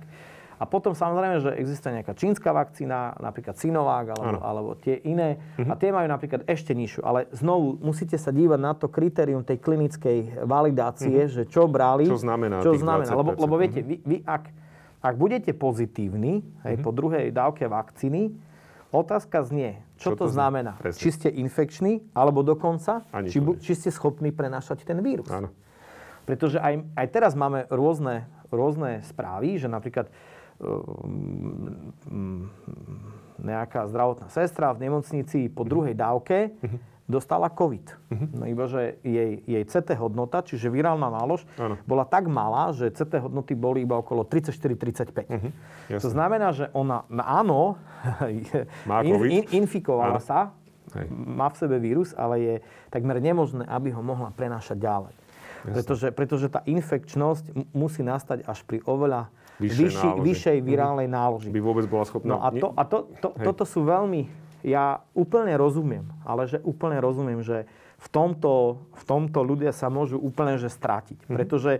[0.58, 5.38] A potom samozrejme, že existuje nejaká čínska vakcína, napríklad Sinovac alebo, alebo tie iné.
[5.38, 5.70] Mm-hmm.
[5.70, 7.06] A tie majú napríklad ešte nižšiu.
[7.06, 11.34] Ale znovu musíte sa dívať na to kritérium tej klinickej validácie, mm-hmm.
[11.34, 12.10] že čo brali.
[12.10, 13.10] Čo znamená Čo znamená.
[13.14, 14.50] Lebo, lebo viete, vy, vy ak
[14.98, 16.82] ak budete pozitívni hej, mm-hmm.
[16.82, 18.34] po druhej dávke vakcíny,
[18.90, 20.74] otázka znie, čo, čo to, to znamená?
[20.74, 20.98] Presne.
[20.98, 25.30] Či ste infekční, alebo dokonca, či, či ste schopní prenášať ten vírus.
[25.30, 25.54] Áno.
[26.26, 30.10] Pretože aj, aj teraz máme rôzne, rôzne správy, že napríklad
[33.38, 35.70] nejaká zdravotná sestra v nemocnici po mhm.
[35.70, 37.86] druhej dávke mm-hmm dostala COVID.
[37.88, 38.28] Uh-huh.
[38.36, 41.80] No iba, že jej, jej CT hodnota, čiže virálna nálož, ano.
[41.88, 45.24] bola tak malá, že CT hodnoty boli iba okolo 34-35.
[45.24, 45.50] Uh-huh.
[45.96, 47.80] To znamená, že ona, áno,
[48.90, 50.22] Má in, in, infikovala ano.
[50.22, 50.52] sa,
[50.92, 51.08] Hej.
[51.10, 52.54] má v sebe vírus, ale je
[52.92, 55.14] takmer nemožné, aby ho mohla prenášať ďalej.
[55.58, 59.26] Pretože, pretože tá infekčnosť musí nastať až pri oveľa
[59.58, 60.66] vyššej, vyššej mhm.
[60.66, 61.48] virálnej náloži.
[61.50, 62.34] By vôbec bola schopná...
[62.34, 64.46] No a, to, a to, to, toto sú veľmi...
[64.66, 70.18] Ja úplne rozumiem, ale že úplne rozumiem, že v tomto, v tomto ľudia sa môžu
[70.18, 71.22] úplne že strátiť.
[71.22, 71.36] Mm-hmm.
[71.38, 71.72] Pretože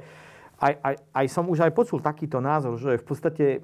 [0.58, 3.58] aj, aj, aj som už aj počul takýto názor, že v podstate e,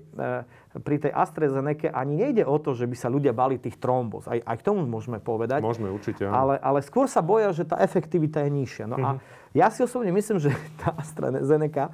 [0.78, 4.30] pri tej AstraZeneca ani nejde o to, že by sa ľudia bali tých trombos.
[4.30, 5.58] Aj, aj k tomu môžeme povedať.
[5.58, 6.22] Môžeme, určite.
[6.30, 8.86] Ale, ale skôr sa boja, že tá efektivita je nižšia.
[8.86, 9.10] No mm-hmm.
[9.10, 9.20] a mhm.
[9.58, 10.54] ja si osobne myslím, že
[10.86, 11.90] tá AstraZeneca,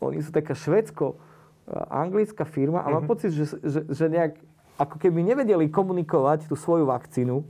[0.00, 0.56] oni sú taká
[1.68, 3.12] švedsko-anglická firma a mám mm-hmm.
[3.12, 4.40] pocit, že, že, že nejak
[4.78, 7.44] ako keby nevedeli komunikovať tú svoju vakcínu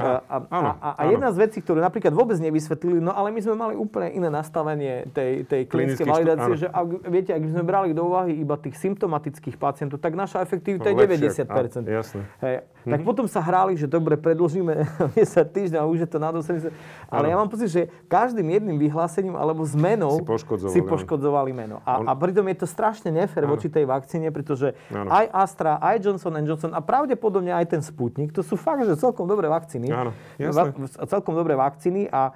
[0.00, 3.40] a, a, áno, a, a jedna z vecí, ktorú napríklad vôbec nevysvetlili, no ale my
[3.44, 7.50] sme mali úplne iné nastavenie tej, tej klinickej validácie, štú, že ak, viete, ak by
[7.52, 11.44] sme brali do úvahy iba tých symptomatických pacientov, tak naša efektivita no, je 90%.
[11.52, 12.22] Á, jasne.
[12.40, 12.54] Hej.
[12.80, 12.92] Mm-hmm.
[12.96, 13.06] Tak mhm.
[13.06, 14.88] potom sa hráli, že dobre, predlžíme
[15.20, 16.72] 10 týždňov a už je to na 80.
[17.12, 21.84] Ale ja mám pocit, že každým jedným vyhlásením alebo zmenou si poškodzovali, si poškodzovali meno.
[21.84, 22.08] A, On...
[22.08, 25.12] a pritom je to strašne nefér voči tej vakcíne, pretože ano.
[25.12, 29.28] aj Astra, aj Johnson Johnson a pravdepodobne aj ten Sputnik, to sú fakt, že celkom
[29.28, 29.92] dobré vakcíny.
[29.92, 30.72] Áno, jasné.
[31.04, 32.32] Celkom dobré vakcíny a,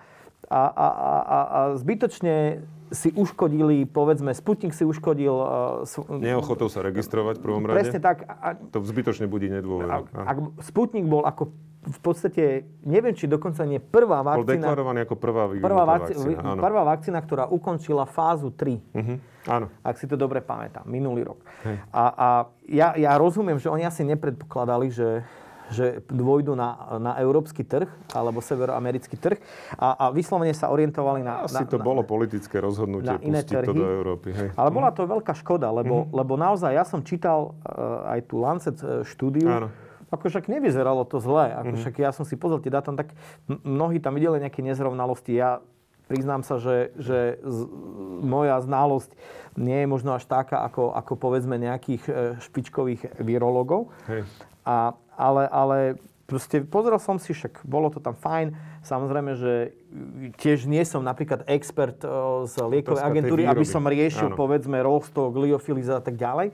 [0.49, 5.35] a, a, a, a zbytočne si uškodili, povedzme, Sputnik si uškodil...
[5.85, 7.81] Uh, Neochotou sa registrovať v prvom rade.
[7.83, 8.25] Presne tak.
[8.29, 10.09] A, to zbytočne budí nedôveru.
[10.15, 11.51] Ak Sputnik bol ako
[11.85, 14.49] v podstate, neviem, či dokonca nie prvá vakcína...
[14.49, 16.17] Bol deklarovaný ako prvá, prvá vakcína.
[16.17, 18.57] vakcína Prvá vakcína, ktorá ukončila fázu 3.
[18.57, 18.81] Uh-huh.
[18.97, 19.67] Mhm, áno.
[19.85, 21.45] Ak si to dobre pamätám, minulý rok.
[21.69, 21.77] Hej.
[21.93, 22.29] A, a
[22.65, 25.21] ja, ja rozumiem, že oni asi nepredpokladali, že
[25.73, 29.39] že dôjdu na, na európsky trh alebo severoamerický trh
[29.79, 31.45] a, a vyslovene sa orientovali na...
[31.49, 34.29] Asi na, to na, bolo politické rozhodnutie pustiť trhy, to do Európy.
[34.35, 34.49] Hej.
[34.57, 36.17] Ale bola to veľká škoda, lebo, mm-hmm.
[36.17, 39.69] lebo naozaj ja som čítal uh, aj tú Lancet uh, štúdiu, Áno.
[40.15, 41.51] Ako však nevyzeralo to zle.
[41.51, 41.81] Ako mm-hmm.
[41.83, 43.19] však ja som si pozrel tie dáta, tak
[43.51, 45.35] mnohí tam videli nejaké nezrovnalosti.
[45.35, 45.59] Ja
[46.07, 47.59] priznám sa, že, že z,
[48.23, 49.11] moja znalosť
[49.57, 53.91] nie je možno až taká, ako, ako povedzme nejakých e, špičkových virológov.
[54.11, 54.29] Hej.
[54.65, 55.79] A, ale, ale
[56.25, 58.57] proste pozrel som si, však bolo to tam fajn.
[58.85, 59.53] Samozrejme, že
[60.41, 62.01] tiež nie som napríklad expert
[62.49, 64.37] z liekovej agentúry, aby som riešil, Áno.
[64.37, 66.53] povedzme, rostok, liofiliza a tak ďalej.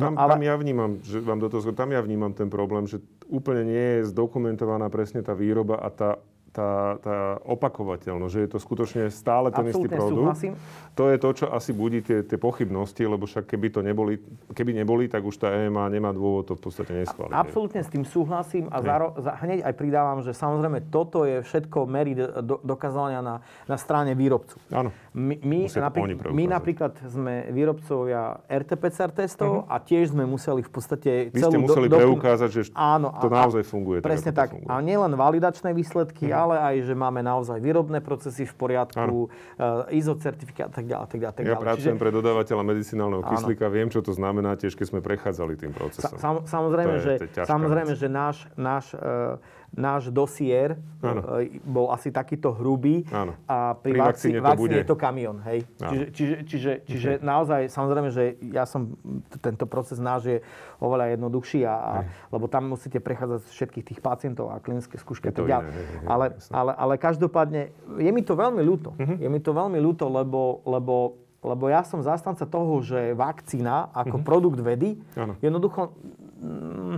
[0.00, 0.40] No, tam, ale...
[0.40, 3.86] tam ja vnímam, že vám do toho, tam ja vnímam ten problém, že úplne nie
[4.00, 6.16] je zdokumentovaná presne tá výroba a tá
[6.52, 7.16] tá, tá
[7.48, 10.20] opakovateľnosť, že je to skutočne stále ten Absolutne istý produkt.
[10.20, 10.52] Súhlasím.
[10.92, 14.20] To je to, čo asi budí tie, tie pochybnosti, lebo však keby to neboli,
[14.52, 17.32] keby neboli, tak už tá EMA nemá dôvod to v podstate neschváliť.
[17.32, 21.88] Absolútne s tým súhlasím a záro, za, hneď aj pridávam, že samozrejme toto je všetko
[21.88, 24.60] merí do, dokazania na, na strane výrobcu.
[24.68, 24.92] Áno.
[25.16, 29.72] My, my, napríklad, my napríklad sme výrobcovia RT-PCR testov uh-huh.
[29.72, 31.52] a tiež sme museli v podstate Vy celú...
[31.56, 34.04] ste museli do, preukázať, že áno, to a, naozaj funguje.
[34.04, 34.52] Presne tak.
[34.52, 34.68] Funguje.
[34.68, 39.86] A nielen validačné výsledky, uh-huh ale aj, že máme naozaj výrobné procesy v poriadku, uh,
[39.94, 41.06] ISO certifikát a tak ďalej.
[41.06, 41.58] Tak ďalej, tak ďalej.
[41.58, 42.02] Ja pracujem Čiže...
[42.02, 46.18] pre dodávateľa medicinálneho kyslíka, viem, čo to znamená tiež, keď sme prechádzali tým procesom.
[46.18, 47.14] Sa, samozrejme, je, že,
[47.46, 49.38] samozrejme že náš, náš uh,
[49.72, 51.40] náš dosier ano.
[51.40, 53.32] E, bol asi takýto hrubý ano.
[53.48, 54.76] a pri, pri vakcíne, to vakcíne bude.
[54.76, 55.36] je to kamión.
[55.48, 55.58] Hej?
[55.80, 57.24] Čiže, čiže, čiže, čiže okay.
[57.24, 58.92] naozaj, samozrejme, že ja som,
[59.40, 60.38] tento proces náš je
[60.78, 61.92] oveľa jednoduchší, a, a,
[62.28, 65.66] lebo tam musíte prechádzať všetkých tých pacientov a klinické skúšky a tak ďalej.
[66.04, 68.92] Ale, ale, ale každopádne, je mi to veľmi ľúto.
[68.92, 69.16] Uh-huh.
[69.16, 74.22] Je mi to veľmi ľúto, lebo, lebo lebo ja som zastanca toho, že vakcína ako
[74.22, 74.28] uh-huh.
[74.30, 75.34] produkt vedy ano.
[75.42, 75.90] jednoducho
[76.38, 76.96] mm,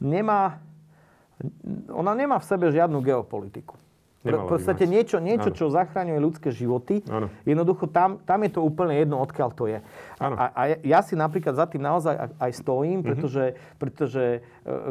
[0.00, 0.60] nemá,
[1.92, 3.76] ona nemá v sebe žiadnu geopolitiku.
[4.42, 6.98] v podstate niečo, niečo čo zachraňuje ľudské životy.
[7.06, 7.30] Ano.
[7.46, 9.78] Jednoducho tam, tam je to úplne jedno, odkiaľ to je.
[10.18, 13.06] A, a ja si napríklad za tým naozaj aj stojím, mm-hmm.
[13.06, 13.44] pretože,
[13.78, 14.40] pretože e,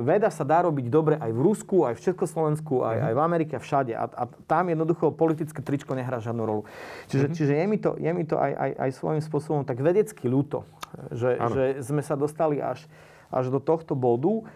[0.08, 3.08] veda sa dá robiť dobre aj v Rusku, aj v Československu, aj, mm-hmm.
[3.10, 3.94] aj v Amerike, všade.
[3.98, 6.64] A, a tam jednoducho politické tričko nehrá žiadnu rolu.
[7.12, 7.36] Čiže, mm-hmm.
[7.36, 10.64] čiže je mi to, je mi to aj, aj, aj svojím spôsobom tak vedecky ľúto,
[11.12, 12.88] že, že sme sa dostali až,
[13.28, 14.48] až do tohto bodu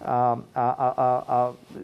[0.00, 1.38] a, a, a, a,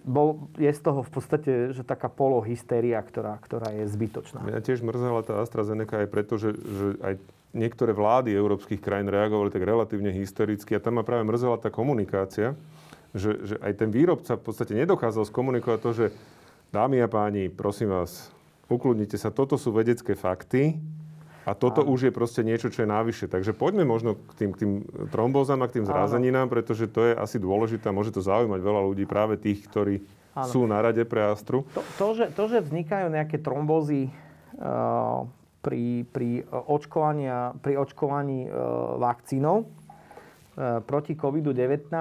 [0.08, 4.40] bol, je z toho v podstate že taká polohystéria, ktorá, ktorá je zbytočná.
[4.40, 7.14] Mňa tiež mrzela tá AstraZeneca aj preto, že, že aj
[7.52, 12.56] niektoré vlády európskych krajín reagovali tak relatívne hystericky a tam ma práve mrzela tá komunikácia,
[13.12, 16.06] že, že aj ten výrobca v podstate nedokázal skomunikovať to, že
[16.72, 18.32] dámy a páni, prosím vás,
[18.68, 20.76] ukludnite sa, toto sú vedecké fakty,
[21.46, 21.94] a toto Áno.
[21.94, 23.30] už je proste niečo, čo je návyššie.
[23.30, 24.72] Takže poďme možno k tým, k tým
[25.14, 29.06] trombózam a k tým zrázeninám, pretože to je asi dôležité môže to zaujímať veľa ľudí,
[29.06, 30.02] práve tých, ktorí
[30.34, 30.50] áno.
[30.50, 31.62] sú na rade pre Astru.
[31.70, 34.10] To, to, že, to, že vznikajú nejaké trombózy
[34.58, 35.22] uh,
[35.62, 37.30] pri, pri, očkovaní,
[37.62, 41.94] pri očkovaní uh, vakcínou uh, proti COVID-19,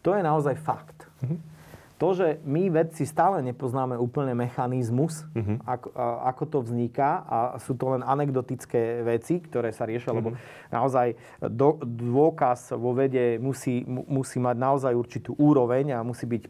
[0.00, 1.12] to je naozaj fakt.
[1.20, 1.53] Mm-hmm
[1.94, 5.62] to, že my vedci stále nepoznáme úplne mechanizmus, uh-huh.
[5.62, 5.88] ako,
[6.26, 10.18] ako to vzniká a sú to len anekdotické veci, ktoré sa riešia, uh-huh.
[10.18, 10.38] lebo mhm.
[10.74, 11.06] naozaj
[11.54, 16.42] do, dôkaz vo vede musí, musí mať naozaj určitú úroveň a musí byť,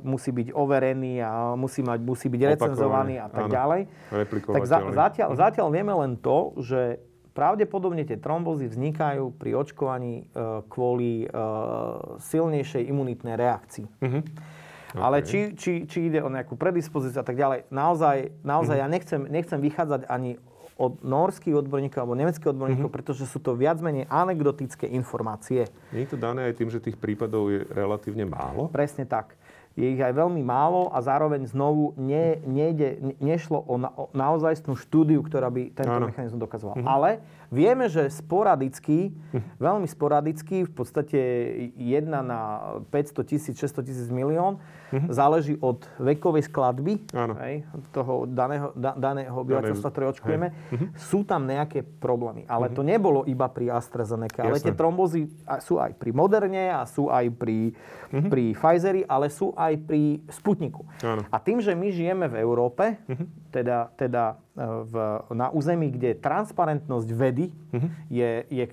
[0.00, 3.52] musí byť overený a musí, mať, musí byť recenzovaný a tak áno.
[3.52, 3.80] ďalej.
[4.56, 5.42] Tak za, zatiaľ, uh-huh.
[5.44, 7.04] zatiaľ vieme len to, že
[7.36, 11.36] pravdepodobne tie trombozy vznikajú pri očkovaní e, kvôli e,
[12.16, 13.84] silnejšej imunitnej reakcii.
[13.84, 14.24] Uh-huh.
[14.96, 15.04] Okay.
[15.04, 18.88] Ale či, či, či ide o nejakú predispozíciu a tak ďalej, naozaj, naozaj mm-hmm.
[18.88, 20.40] ja nechcem, nechcem vychádzať ani
[20.76, 22.96] od norských odborníkov alebo nemeckých odborníkov, mm-hmm.
[23.00, 25.68] pretože sú to viac menej anekdotické informácie.
[25.92, 28.68] Nie je to dané aj tým, že tých prípadov je relatívne málo?
[28.72, 29.36] Presne tak
[29.76, 34.08] je ich aj veľmi málo a zároveň znovu ne, nejde, ne, nešlo o, na, o
[34.16, 36.08] naozajstnú štúdiu, ktorá by tento ano.
[36.08, 36.80] mechanizmus dokazovala.
[36.80, 36.88] Mhm.
[36.88, 37.10] Ale
[37.50, 39.58] vieme, že sporadicky, mhm.
[39.58, 41.18] veľmi sporadicky, v podstate
[41.76, 42.40] jedna na
[42.90, 44.58] 500 tisíc, 600 tisíc milión,
[44.92, 45.10] mhm.
[45.10, 47.06] záleží od vekovej skladby
[47.42, 50.48] hej, toho daného, da, daného obyvateľstva, ktoré očkujeme.
[50.72, 50.86] Mhm.
[50.98, 52.46] Sú tam nejaké problémy.
[52.46, 52.74] Ale mhm.
[52.74, 54.42] to nebolo iba pri AstraZeneca.
[54.42, 54.50] Jasne.
[54.50, 55.28] Ale tie trombozy
[55.62, 57.74] sú aj pri Moderne a sú aj pri,
[58.12, 58.28] mhm.
[58.30, 60.86] pri Pfizeri, ale sú aj pri Sputniku.
[61.02, 61.22] Áno.
[61.28, 63.26] A tým, že my žijeme v Európe, uh-huh.
[63.52, 64.94] teda, teda v,
[65.36, 67.88] na území, kde transparentnosť vedy uh-huh.
[68.08, 68.64] je, je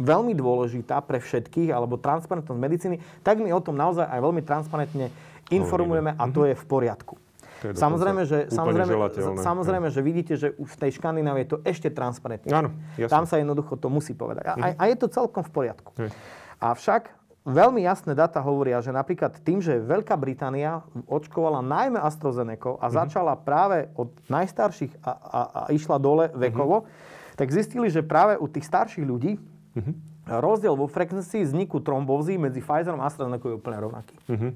[0.00, 5.06] veľmi dôležitá pre všetkých, alebo transparentnosť medicíny, tak my o tom naozaj aj veľmi transparentne
[5.52, 6.48] informujeme a to mhm.
[6.50, 7.14] je v poriadku.
[7.60, 8.92] Je samozrejme, že, samozrejme,
[9.36, 12.56] samozrejme, že vidíte, že v tej Škandinávii je to ešte transparentnejšie.
[12.56, 12.72] Áno,
[13.04, 14.48] Tam sa jednoducho to musí povedať.
[14.48, 15.92] A, a je to celkom v poriadku.
[15.92, 16.08] Uh-huh.
[16.56, 22.86] Avšak veľmi jasné data hovoria, že napríklad tým, že Veľká Británia očkovala najmä AstraZeneca a
[22.86, 22.98] mm-hmm.
[23.00, 27.36] začala práve od najstarších a, a, a išla dole vekovo, mm-hmm.
[27.40, 29.94] tak zistili, že práve u tých starších ľudí mm-hmm.
[30.36, 34.16] rozdiel vo frekvencii vzniku trombózy medzi Pfizerom a AstraZeneca je úplne rovnaký.
[34.28, 34.52] Mm-hmm.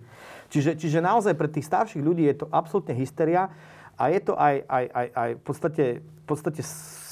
[0.52, 3.48] Čiže, čiže naozaj pre tých starších ľudí je to absolútne hysteria
[3.96, 6.62] a je to aj, aj, aj, aj v podstate, v podstate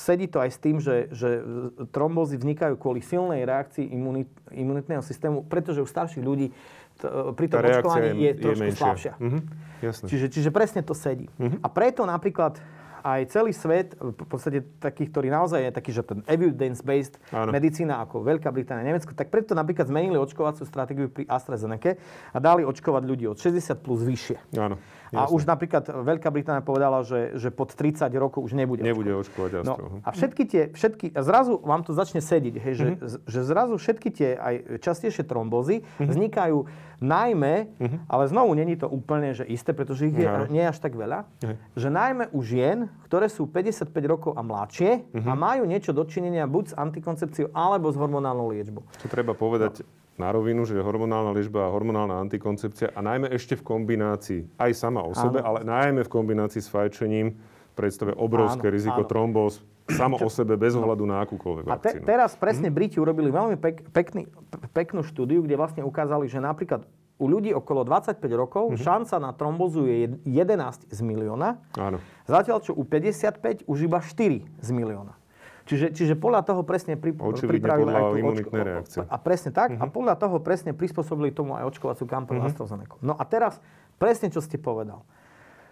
[0.03, 1.47] sedí to aj s tým, že, že
[1.95, 6.51] trombózy vznikajú kvôli silnej reakcii imunit, imunitného systému, pretože u starších ľudí
[6.99, 9.13] to, pri tom očkovaní je, je trošku je slabšia.
[9.17, 9.43] Mm-hmm.
[9.83, 10.07] Jasne.
[10.11, 11.31] Čiže, čiže presne to sedí.
[11.39, 11.63] Mm-hmm.
[11.63, 12.59] A preto napríklad
[13.03, 17.51] aj celý svet, v podstate takých, ktorý naozaj je taký, že ten evidence-based Áno.
[17.51, 21.99] medicína ako Veľká Británia, Nemecko, tak preto napríklad zmenili očkovaciu stratégiu pri AstraZeneca
[22.31, 24.39] a dali očkovať ľudí od 60 plus vyššie.
[24.55, 24.79] Áno.
[25.13, 29.61] A už napríklad Veľká Británia povedala, že, že pod 30 rokov už nebude Nebude očkovať.
[29.61, 33.29] No, a všetky tie, všetky, zrazu vám to začne sedieť, hej, že, mm-hmm.
[33.29, 36.09] že zrazu všetky tie aj častejšie trombozy mm-hmm.
[36.09, 36.59] vznikajú
[37.05, 37.99] najmä, mm-hmm.
[38.09, 40.49] ale znovu není to úplne že isté, pretože ich je, no.
[40.49, 41.57] nie je až tak veľa, mm-hmm.
[41.77, 45.29] že najmä u žien, ktoré sú 55 rokov a mladšie mm-hmm.
[45.29, 48.87] a majú niečo dočinenia buď s antikoncepciou alebo s hormonálnou liečbou.
[49.05, 53.57] To treba povedať no na rovinu, že hormonálna liečba a hormonálna antikoncepcia a najmä ešte
[53.57, 55.57] v kombinácii, aj sama o sebe, áno.
[55.57, 57.37] ale najmä v kombinácii s fajčením
[57.73, 62.37] predstavuje obrovské áno, riziko trombóz samo o sebe bez ohľadu na akúkoľvek A te, teraz
[62.39, 62.75] presne hm?
[62.77, 64.29] Briti urobili veľmi pek, pekný,
[64.71, 66.87] peknú štúdiu, kde vlastne ukázali, že napríklad
[67.23, 68.83] u ľudí okolo 25 rokov mm-hmm.
[68.83, 71.63] šanca na trombozu je 11 z milióna.
[71.79, 72.03] Áno.
[72.27, 75.15] Zatiaľ, čo u 55 už iba 4 z milióna.
[75.63, 79.01] Čiže, čiže podľa toho presne pri, pripravili aj tú očko- reakcie.
[79.07, 79.75] A presne tak.
[79.75, 79.83] Uh-huh.
[79.83, 82.51] A podľa toho presne prispôsobili tomu aj očkovaciu kampaň uh-huh.
[82.51, 82.99] AstraZeneca.
[82.99, 83.63] No a teraz
[83.97, 85.07] presne, čo ste povedal.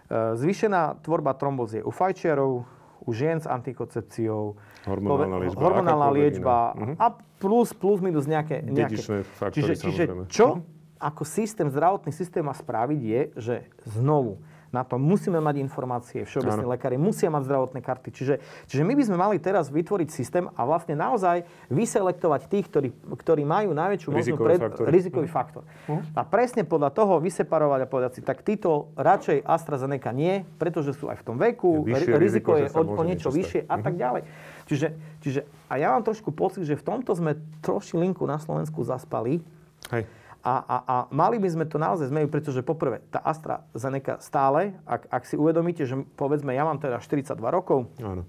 [0.07, 2.63] E, zvýšená tvorba trombozie u fajčiarov,
[3.01, 6.97] u žien s antikoncepciou, hormonálna liečba, hormonálna liečba uh-huh.
[7.01, 7.07] a
[7.41, 8.63] plus, plus minus nejaké...
[8.63, 9.01] nejaké.
[9.41, 11.03] faktory, čiže, čiže čo uh-huh.
[11.03, 13.55] ako systém, zdravotný systém má spraviť je, že
[13.89, 14.39] znovu
[14.71, 18.09] na to musíme mať informácie, všeobecní lekári musia mať zdravotné karty.
[18.15, 18.35] Čiže,
[18.71, 21.43] čiže my by sme mali teraz vytvoriť systém a vlastne naozaj
[21.75, 25.63] vyselektovať tých, ktorí, ktorí majú najväčšiu možnú pred, rizikový uh faktor.
[25.91, 30.95] uh A presne podľa toho vyseparovať a povedať si, tak títo radšej AstraZeneca nie, pretože
[30.95, 33.95] sú aj v tom veku, vyššie riziko, riziko je o, o niečo vyššie a tak
[33.99, 34.23] ďalej.
[34.71, 38.87] Čiže, čiže a ja mám trošku pocit, že v tomto sme troši linku na Slovensku
[38.87, 39.43] zaspali.
[39.91, 40.07] Hej.
[40.41, 45.09] A, a, a mali by sme to naozaj zmeniť, pretože poprvé, tá AstraZeneca stále, ak,
[45.13, 48.25] ak si uvedomíte, že povedzme, ja mám teda 42 rokov, Áno.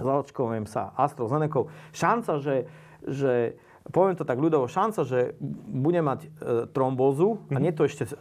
[0.00, 2.56] zaočkujem sa AstraZeneca, šanca, že,
[3.04, 3.60] že
[3.92, 5.36] poviem to tak ľudovo, šanca, že
[5.68, 6.28] bude mať e,
[6.72, 7.54] trombózu, mm-hmm.
[7.54, 7.62] a mhm.
[7.62, 8.12] nie to ešte e,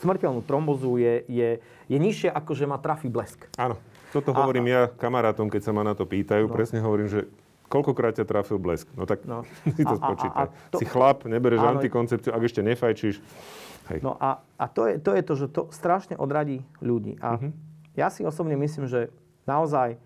[0.00, 1.48] smrteľnú trombózu, je, je,
[1.88, 3.44] je nižšia, ako že ma trafí blesk.
[3.60, 3.76] Áno.
[4.14, 6.46] Toto hovorím a, ja kamarátom, keď sa ma na to pýtajú.
[6.46, 6.54] No.
[6.54, 7.26] Presne hovorím, že
[7.74, 8.86] koľkokrát ťa trafil blesk?
[8.94, 9.42] No tak no.
[9.76, 10.46] si to spočítaj.
[10.70, 10.78] To...
[10.78, 13.18] Si chlap, nebereš áno, antikoncepciu, ak ešte nefajčíš.
[13.90, 13.98] Hej.
[14.00, 17.18] No a, a to, je, to je to, že to strašne odradí ľudí.
[17.18, 17.50] A uh-huh.
[17.98, 19.12] ja si osobne myslím, že
[19.44, 19.98] naozaj,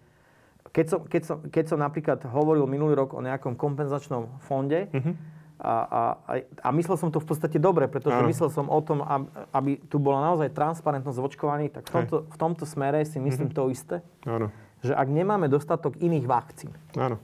[0.73, 5.39] keď som, keď, som, keď som napríklad hovoril minulý rok o nejakom kompenzačnom fonde, uh-huh
[5.59, 5.75] a,
[6.23, 8.31] a, a myslel som to v podstate dobre, pretože ano.
[8.31, 9.03] myslel som o tom,
[9.51, 13.51] aby tu bola naozaj transparentnosť v očkovaní, tak v tomto, v tomto smere si myslím
[13.51, 13.67] mm-hmm.
[13.67, 13.97] to isté.
[14.23, 14.55] Ano.
[14.87, 17.19] Že ak nemáme dostatok iných vakcín, ano.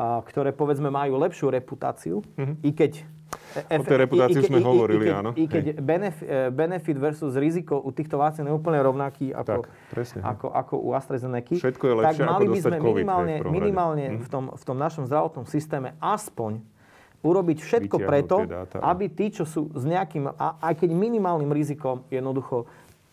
[0.00, 2.56] Ktoré povedzme majú lepšiu reputáciu, mm-hmm.
[2.64, 2.92] i keď
[3.60, 5.30] e, o tej reputácii sme i, hovorili, i, i, áno.
[5.36, 10.46] I keď benefit, benefit versus riziko u týchto vakcín je úplne rovnaký ako, tak, ako,
[10.48, 14.24] ako u AstraZeneca, Všetko je lepšie, tak mali by sme COVID, minimálne, minimálne mm-hmm.
[14.24, 16.64] v, tom, v tom našom zdravotnom systéme aspoň
[17.22, 22.66] urobiť všetko preto, dáta, aby tí, čo sú s nejakým, aj keď minimálnym rizikom, jednoducho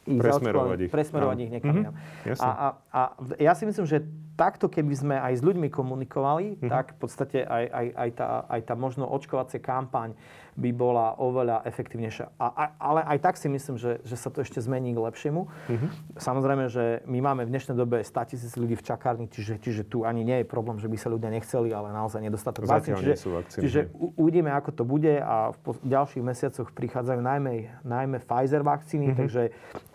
[0.09, 2.37] ich presmerovať ich, presmerovať ich niekam mm-hmm.
[2.41, 3.01] A, a, a
[3.37, 4.01] ja si myslím, že
[4.39, 6.71] takto, keby sme aj s ľuďmi komunikovali, mm-hmm.
[6.71, 10.15] tak v podstate aj, aj, aj, tá, aj tá možno očkovacia kampaň
[10.59, 12.35] by bola oveľa efektívnejšia.
[12.35, 15.47] A, a, ale aj tak si myslím, že, že sa to ešte zmení k lepšiemu.
[15.47, 15.89] Mm-hmm.
[16.19, 20.03] Samozrejme, že my máme v dnešnej dobe 100 tisíc ľudí v čakárni, čiže, čiže tu
[20.03, 22.99] ani nie je problém, že by sa ľudia nechceli, ale naozaj nedostatok vakcín.
[22.99, 23.61] Čiže, vakcíny.
[23.63, 23.79] čiže
[24.19, 29.19] uvidíme, ako to bude a v ďalších mesiacoch prichádzajú najmä, najmä Pfizer vakcíny, mm-hmm.
[29.23, 29.41] takže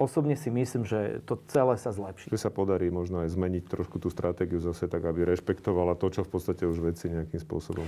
[0.00, 2.32] osobne si myslím, že to celé sa zlepší.
[2.32, 6.22] Že sa podarí možno aj zmeniť trošku tú stratégiu zase tak, aby rešpektovala to, čo
[6.24, 7.84] v podstate už veci nejakým spôsobom.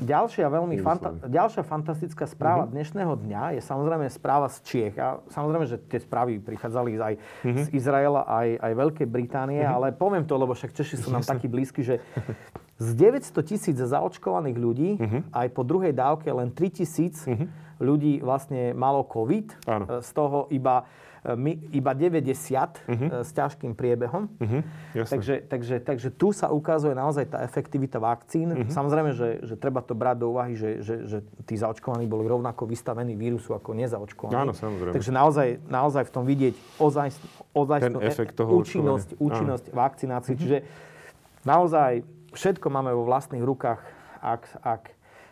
[0.00, 2.76] Ďalšia veľmi fanta- ďalšia fantastická fantastická správa mm-hmm.
[2.80, 4.96] dnešného dňa je samozrejme správa z Čiech.
[4.96, 7.60] A samozrejme, že tie správy prichádzali aj mm-hmm.
[7.60, 9.76] z Izraela, aj, aj Veľkej Británie, mm-hmm.
[9.76, 12.00] ale poviem to, lebo však Češi sú nám takí blízky, že
[12.80, 15.22] z 900 tisíc zaočkovaných ľudí mm-hmm.
[15.28, 17.84] aj po druhej dávke len 3 tisíc mm-hmm.
[17.84, 19.68] ľudí vlastne malo COVID.
[19.68, 19.84] Áno.
[20.00, 20.88] Z toho iba
[21.24, 22.88] my, iba 90 uh-huh.
[22.88, 23.06] Mhm.
[23.20, 24.32] s ťažkým priebehom.
[24.40, 24.62] Uh-huh.
[24.96, 28.56] Takže, takže, takže tu sa ukazuje naozaj tá efektivita vakcín.
[28.56, 28.72] Uh-huh.
[28.72, 32.64] Samozrejme, že, že treba to brať do úvahy, že, že, že tí zaočkovaní boli rovnako
[32.64, 34.32] vystavení vírusu ako nezaočkovaní.
[34.32, 34.96] Áno, samozrejme.
[34.96, 37.08] Takže naozaj, naozaj v tom vidieť ozaj,
[37.52, 40.32] ozaj Ten efekt toho účinnosť, účinnosť vakcinácie.
[40.32, 40.40] Uh-huh.
[40.40, 40.58] Čiže
[41.44, 42.00] naozaj
[42.32, 43.80] všetko máme vo vlastných rukách,
[44.24, 44.82] ak, ak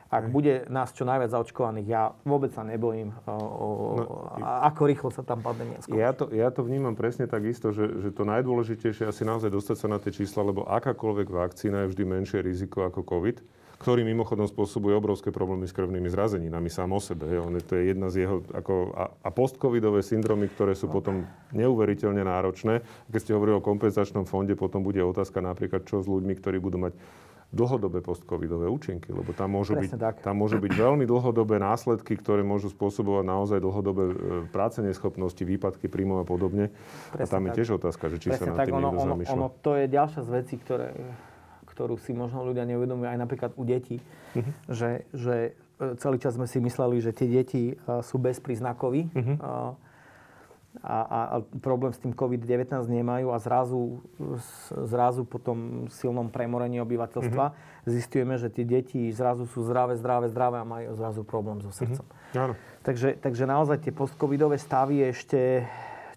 [0.08, 0.32] ak Hej.
[0.32, 3.68] bude nás čo najviac zaočkovaných, ja vôbec sa nebojím, o, o,
[4.00, 4.04] no,
[4.40, 6.00] ako rýchlo sa tam pandémia skončí.
[6.00, 9.52] Ja to, ja to vnímam presne tak isto, že, že to najdôležitejšie je asi naozaj
[9.52, 13.44] dostať sa na tie čísla, lebo akákoľvek vakcína je vždy menšie riziko ako COVID
[13.78, 17.30] ktorý mimochodom spôsobuje obrovské problémy s krvnými zrazeninami sám o sebe.
[17.38, 18.42] On, to je jedna z jeho...
[18.50, 21.22] Ako, a, a postcovidové syndromy, ktoré sú potom
[21.54, 22.82] neuveriteľne náročné.
[23.06, 26.82] Keď ste hovorili o kompenzačnom fonde, potom bude otázka napríklad, čo s ľuďmi, ktorí budú
[26.82, 26.98] mať
[27.48, 32.68] dlhodobé postcovidové účinky, lebo tam môžu, byť, tam môžu byť veľmi dlhodobé následky, ktoré môžu
[32.68, 34.14] spôsobovať naozaj dlhodobé e,
[34.52, 36.68] práce neschopnosti, výpadky príjmov a podobne.
[37.16, 37.56] Presne a tam je tak.
[37.56, 39.34] tiež otázka, že či Presne sa na tým ono, niekto ono, zamýšľa.
[39.40, 40.88] Ono, to je ďalšia z vecí, ktoré,
[41.72, 43.96] ktorú si možno ľudia neuvedomujú aj napríklad u detí,
[44.36, 44.52] uh-huh.
[44.68, 45.36] že, že
[45.80, 49.08] e, celý čas sme si mysleli, že tie deti uh, sú bezpríznakoví.
[49.08, 49.72] Uh-huh.
[50.78, 54.04] A, a, a problém s tým COVID-19 nemajú a zrazu,
[54.86, 57.88] zrazu po tom silnom premorení obyvateľstva mm-hmm.
[57.88, 62.04] zistujeme, že tie deti zrazu sú zdravé, zdravé, zdravé a majú zrazu problém so srdcom.
[62.04, 62.42] Mm-hmm.
[62.44, 62.54] Áno.
[62.84, 65.66] Takže, takže naozaj tie postcovidové stavy ešte...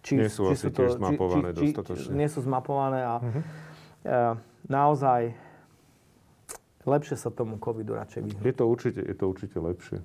[0.03, 2.11] Či, nie sú či asi sú to, tiež zmapované či, či, dostatočne.
[2.13, 3.43] Nie sú zmapované a mm-hmm.
[4.05, 4.33] uh,
[4.67, 5.21] naozaj
[6.85, 8.45] lepšie sa tomu covidu radšej vyhnúť.
[8.45, 9.97] Je to určite, je to určite lepšie.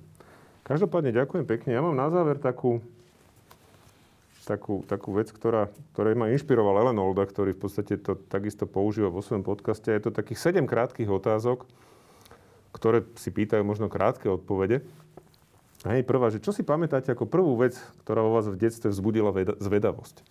[0.67, 1.69] Každopádne ďakujem pekne.
[1.73, 2.83] Ja mám na záver takú,
[4.47, 9.11] takú, takú vec, ktorá, ktorá ma inšpiroval Ellen Olda, ktorý v podstate to takisto používa
[9.11, 9.91] vo svojom podcaste.
[9.91, 11.67] Je to takých 7 krátkých otázok,
[12.71, 14.87] ktoré si pýtajú možno krátke odpovede.
[15.83, 17.75] A hej, prvá, že čo si pamätáte ako prvú vec,
[18.07, 20.23] ktorá vo vás v detstve vzbudila veda, zvedavosť?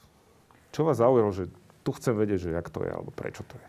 [0.72, 1.52] Čo vás zaujalo, že
[1.86, 3.66] tu chcem vedieť, že jak to je, alebo prečo to je?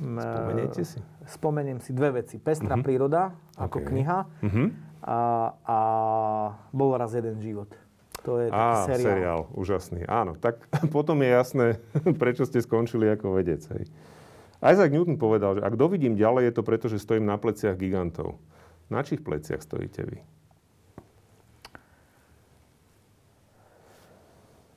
[0.00, 0.98] Spomeniete si?
[1.28, 2.40] Spomeniem si dve veci.
[2.40, 2.86] Pestrá uh-huh.
[2.86, 3.88] príroda, ako okay.
[3.92, 4.18] kniha.
[4.24, 4.66] Uh-huh.
[5.04, 5.18] A,
[5.68, 5.78] a
[6.72, 7.68] bol raz jeden život.
[8.22, 9.02] To je taký Á, seriál.
[9.02, 9.40] seriál.
[9.58, 10.00] Úžasný.
[10.06, 10.62] Áno, tak
[10.94, 11.66] potom je jasné,
[12.22, 13.62] prečo ste skončili ako vedec.
[13.74, 13.90] Hej.
[14.62, 18.38] Isaac Newton povedal, že ak dovidím ďalej, je to preto, že stojím na pleciach gigantov.
[18.86, 20.18] Na čich pleciach stojíte vy?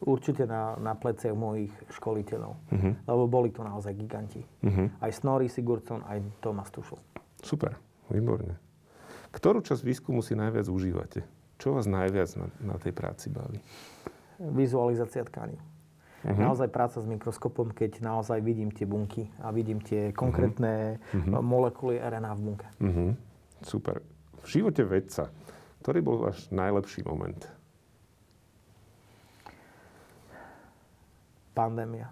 [0.06, 2.54] Určite na, na pleciach mojich školiteľov.
[2.54, 2.94] Uh-huh.
[2.94, 4.42] Lebo boli to naozaj giganti.
[4.62, 4.90] Uh-huh.
[5.02, 7.02] Aj Snorri Sigurdsson, aj Thomas Tuchel.
[7.42, 7.78] Super,
[8.10, 8.58] výborne.
[9.34, 11.26] Ktorú časť výskumu si najviac užívate?
[11.56, 13.60] Čo vás najviac na, na tej práci baví?
[14.40, 15.56] Vizualizácia tkaní.
[16.26, 16.42] Uh-huh.
[16.42, 21.40] Naozaj práca s mikroskopom, keď naozaj vidím tie bunky a vidím tie konkrétne uh-huh.
[21.40, 22.68] molekuly RNA v bunke.
[22.82, 23.10] Uh-huh.
[23.62, 24.02] Super.
[24.42, 25.30] V živote vedca,
[25.86, 27.46] ktorý bol váš najlepší moment?
[31.56, 32.12] Pandémia.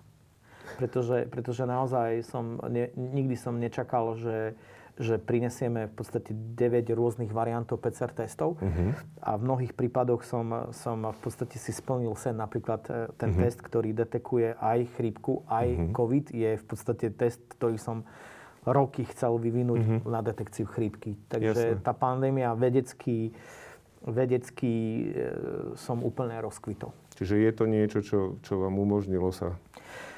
[0.80, 4.56] Pretože, pretože naozaj som, ne, nikdy som nečakal, že,
[4.94, 8.94] že prinesieme v podstate 9 rôznych variantov PCR testov uh-huh.
[9.26, 12.38] a v mnohých prípadoch som, som v podstate si splnil sen.
[12.38, 13.42] Napríklad e, ten uh-huh.
[13.42, 15.90] test, ktorý detekuje aj chrípku, aj uh-huh.
[15.98, 18.06] COVID, je v podstate test, ktorý som
[18.70, 20.00] roky chcel vyvinúť uh-huh.
[20.06, 21.18] na detekciu chrípky.
[21.26, 21.82] Takže Jasne.
[21.82, 23.34] tá pandémia vedecký,
[24.06, 25.06] vedecký e,
[25.74, 26.94] som úplne rozkvitol.
[27.18, 29.58] Čiže je to niečo, čo, čo vám umožnilo sa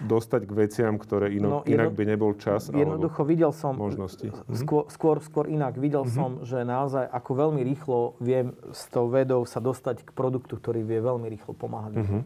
[0.03, 4.27] dostať k veciam, ktoré ino, no, jedno, inak by nebol čas Jednoducho videl som možnosti.
[4.27, 4.55] Mhm.
[4.59, 5.79] Skôr, skôr, skôr inak.
[5.79, 6.17] Videl mm-hmm.
[6.17, 10.83] som, že naozaj ako veľmi rýchlo viem s tou vedou sa dostať k produktu, ktorý
[10.83, 12.03] vie veľmi rýchlo pomáhať.
[12.03, 12.21] Mm-hmm.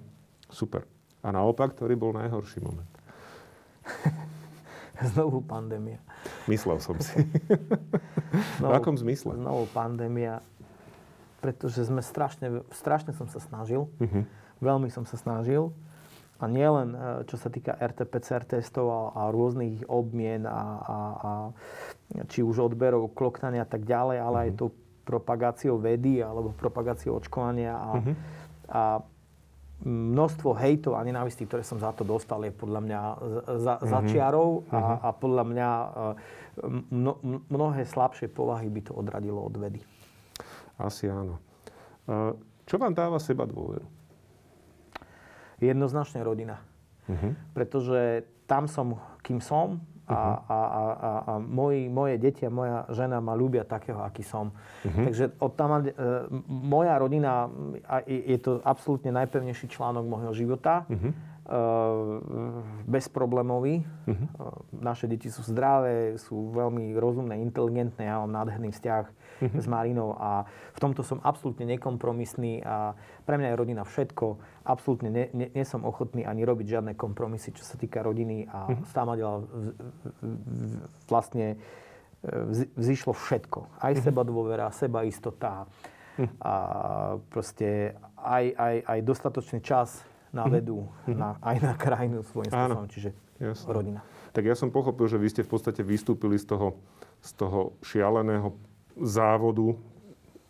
[0.49, 0.89] Super.
[1.21, 2.89] A naopak, ktorý bol najhorší moment?
[5.13, 6.01] Znovu pandémia.
[6.49, 7.15] Myslel som si.
[8.59, 9.31] znovu, v akom zmysle?
[9.37, 10.43] Znovu pandémia.
[11.39, 13.87] Pretože sme strašne, strašne som sa snažil.
[14.03, 14.23] Mm-hmm.
[14.59, 15.71] Veľmi som sa snažil
[16.39, 21.31] a nielen e, čo sa týka RT-PCR testov a, a rôznych obmien a, a, a
[22.31, 24.45] či už odberov, kloknania a tak ďalej, ale uh-huh.
[24.47, 24.57] aj mhm.
[24.57, 24.69] tou
[25.03, 28.15] propagáciou vedy alebo propagáciou očkovania a, uh-huh.
[28.69, 28.81] a
[29.79, 32.99] množstvo hejtov a nenávistí, ktoré som za to dostal, je podľa mňa
[33.59, 33.89] za, uh-huh.
[33.89, 34.97] za čiarou a, uh-huh.
[35.03, 35.87] a podľa mňa e,
[36.87, 37.13] mno,
[37.51, 39.83] mnohé slabšie povahy by to odradilo od vedy.
[40.79, 41.43] Asi áno.
[42.63, 43.98] Čo vám dáva seba dôveru?
[45.61, 46.63] Jednoznačne rodina.
[47.09, 47.35] Uh-huh.
[47.53, 50.37] Pretože tam som, kým som a, uh-huh.
[50.49, 54.49] a, a, a, a moji, moje deti a moja žena ma ľúbia takého, aký som.
[54.85, 55.05] Uh-huh.
[55.05, 55.93] Takže od tam, e,
[56.49, 57.45] moja rodina,
[57.85, 60.89] a je, je to absolútne najpevnejší článok môjho života.
[60.89, 61.13] Uh-huh.
[62.85, 63.81] Bezproblémový.
[64.05, 64.21] Uh-huh.
[64.69, 68.05] Naše deti sú zdravé, sú veľmi rozumné, inteligentné.
[68.05, 69.57] Ja mám nádherný vzťah uh-huh.
[69.57, 70.45] s Marinou a
[70.77, 72.93] v tomto som absolútne nekompromisný a
[73.25, 74.37] pre mňa je rodina všetko.
[74.61, 78.69] Absolútne nie, nie, nie som ochotný ani robiť žiadne kompromisy, čo sa týka rodiny a
[78.69, 78.85] uh-huh.
[78.85, 79.17] stále
[81.09, 81.57] vlastne
[82.21, 82.37] e,
[82.77, 83.81] vzýšlo všetko.
[83.81, 84.05] Aj uh-huh.
[84.05, 86.29] seba dôvera, seba istota uh-huh.
[86.45, 86.53] a
[87.33, 90.51] proste aj, aj, aj dostatočný čas na mhm.
[90.51, 91.17] vedu, mm-hmm.
[91.17, 93.09] na, aj na krajinu svojím spôsobom, čiže
[93.41, 93.69] Jasne.
[93.71, 93.99] rodina.
[94.29, 96.77] Tak ja som pochopil, že vy ste v podstate vystúpili z toho,
[97.23, 98.53] z toho šialeného
[99.01, 99.73] závodu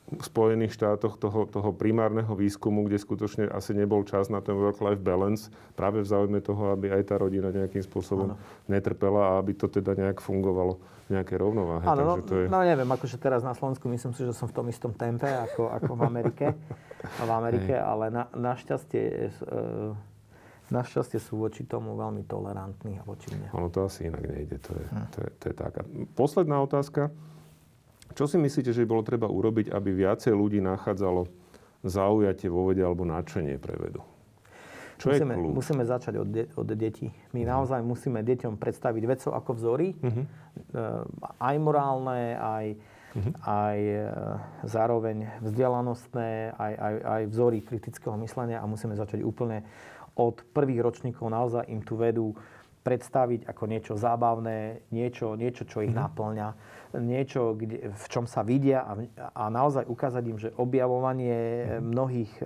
[0.09, 5.05] v Spojených štátoch toho, toho primárneho výskumu, kde skutočne asi nebol čas na ten work-life
[5.05, 8.41] balance, práve v záujme toho, aby aj tá rodina nejakým spôsobom ano.
[8.65, 11.85] netrpela a aby to teda nejak fungovalo nejaké rovnováhe.
[11.89, 12.45] Áno, no, je...
[12.49, 15.69] no neviem, akože teraz na Slovensku myslím si, že som v tom istom tempe ako,
[15.73, 16.45] ako v Amerike,
[16.99, 20.07] v Amerike ale na, našťastie e,
[20.69, 23.49] Našťastie sú voči tomu veľmi tolerantní a voči mne.
[23.57, 25.07] Ono to asi inak nejde, to je, hm.
[25.09, 25.73] to je, to je tak.
[25.81, 25.83] A
[26.13, 27.09] posledná otázka.
[28.13, 31.29] Čo si myslíte, že by bolo treba urobiť, aby viacej ľudí nachádzalo
[31.85, 34.01] zaujatie vo vede alebo nadšenie pre vedu?
[34.99, 37.09] Čo musíme, je musíme začať od, de- od detí.
[37.31, 37.53] My uh-huh.
[37.55, 40.25] naozaj musíme deťom predstaviť vedcov ako vzory, uh-huh.
[41.39, 42.65] aj morálne, aj,
[43.15, 43.33] uh-huh.
[43.45, 43.99] aj e,
[44.67, 49.65] zároveň vzdelanostné, aj, aj, aj vzory kritického myslenia a musíme začať úplne
[50.19, 52.35] od prvých ročníkov naozaj im tú vedu
[52.79, 56.05] predstaviť ako niečo zábavné, niečo, niečo čo ich uh-huh.
[56.09, 56.49] naplňa
[56.97, 58.97] niečo, kde, v čom sa vidia a,
[59.37, 61.37] a naozaj ukázať im, že objavovanie
[61.85, 62.43] mnohých e,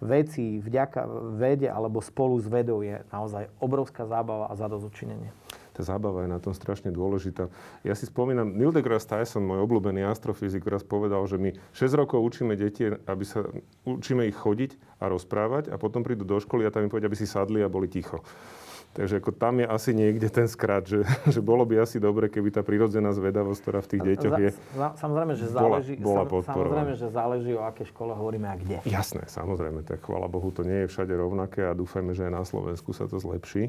[0.00, 1.04] vecí vďaka
[1.36, 5.28] vede alebo spolu s vedou je naozaj obrovská zábava a zadozučinenie.
[5.76, 7.52] Tá zábava je na tom strašne dôležitá.
[7.84, 12.24] Ja si spomínam, Neil deGrasse Tyson, môj obľúbený astrofyzik, raz povedal, že my 6 rokov
[12.24, 13.44] učíme deti, aby sa
[13.84, 17.20] učíme ich chodiť a rozprávať a potom prídu do školy a tam im povedia, aby
[17.20, 18.24] si sadli a boli ticho.
[18.96, 22.48] Takže ako tam je asi niekde ten skrat, že, že bolo by asi dobre, keby
[22.48, 24.50] tá prirodzená zvedavosť, ktorá v tých deťoch je,
[24.96, 28.80] Samozrejme, že záleží, bola, bola samozrejme, že záleží o aké škole hovoríme a kde.
[28.88, 32.44] Jasné, samozrejme, tak chvála Bohu, to nie je všade rovnaké a dúfajme, že aj na
[32.48, 33.68] Slovensku sa to zlepší.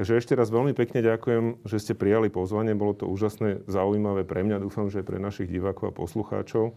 [0.00, 2.72] Takže ešte raz veľmi pekne ďakujem, že ste prijali pozvanie.
[2.72, 6.72] Bolo to úžasné, zaujímavé pre mňa, dúfam, že aj pre našich divákov a poslucháčov.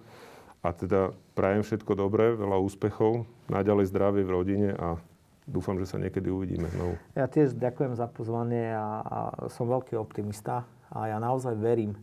[0.60, 5.00] A teda prajem všetko dobré, veľa úspechov, naďalej zdravie v rodine a
[5.48, 7.00] dúfam, že sa niekedy uvidíme znovu.
[7.16, 9.18] Ja tiež ďakujem za pozvanie a, a
[9.48, 11.96] som veľký optimista a ja naozaj verím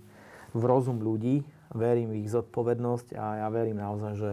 [0.57, 1.45] v rozum ľudí,
[1.77, 4.33] verím v ich zodpovednosť a ja verím naozaj, že,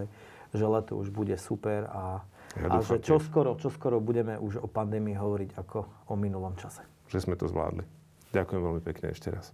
[0.56, 2.24] že leto už bude super a,
[2.56, 6.82] ja a že čoskoro, čoskoro budeme už o pandémii hovoriť ako o minulom čase.
[7.12, 7.84] Že sme to zvládli.
[8.32, 9.52] Ďakujem veľmi pekne ešte raz.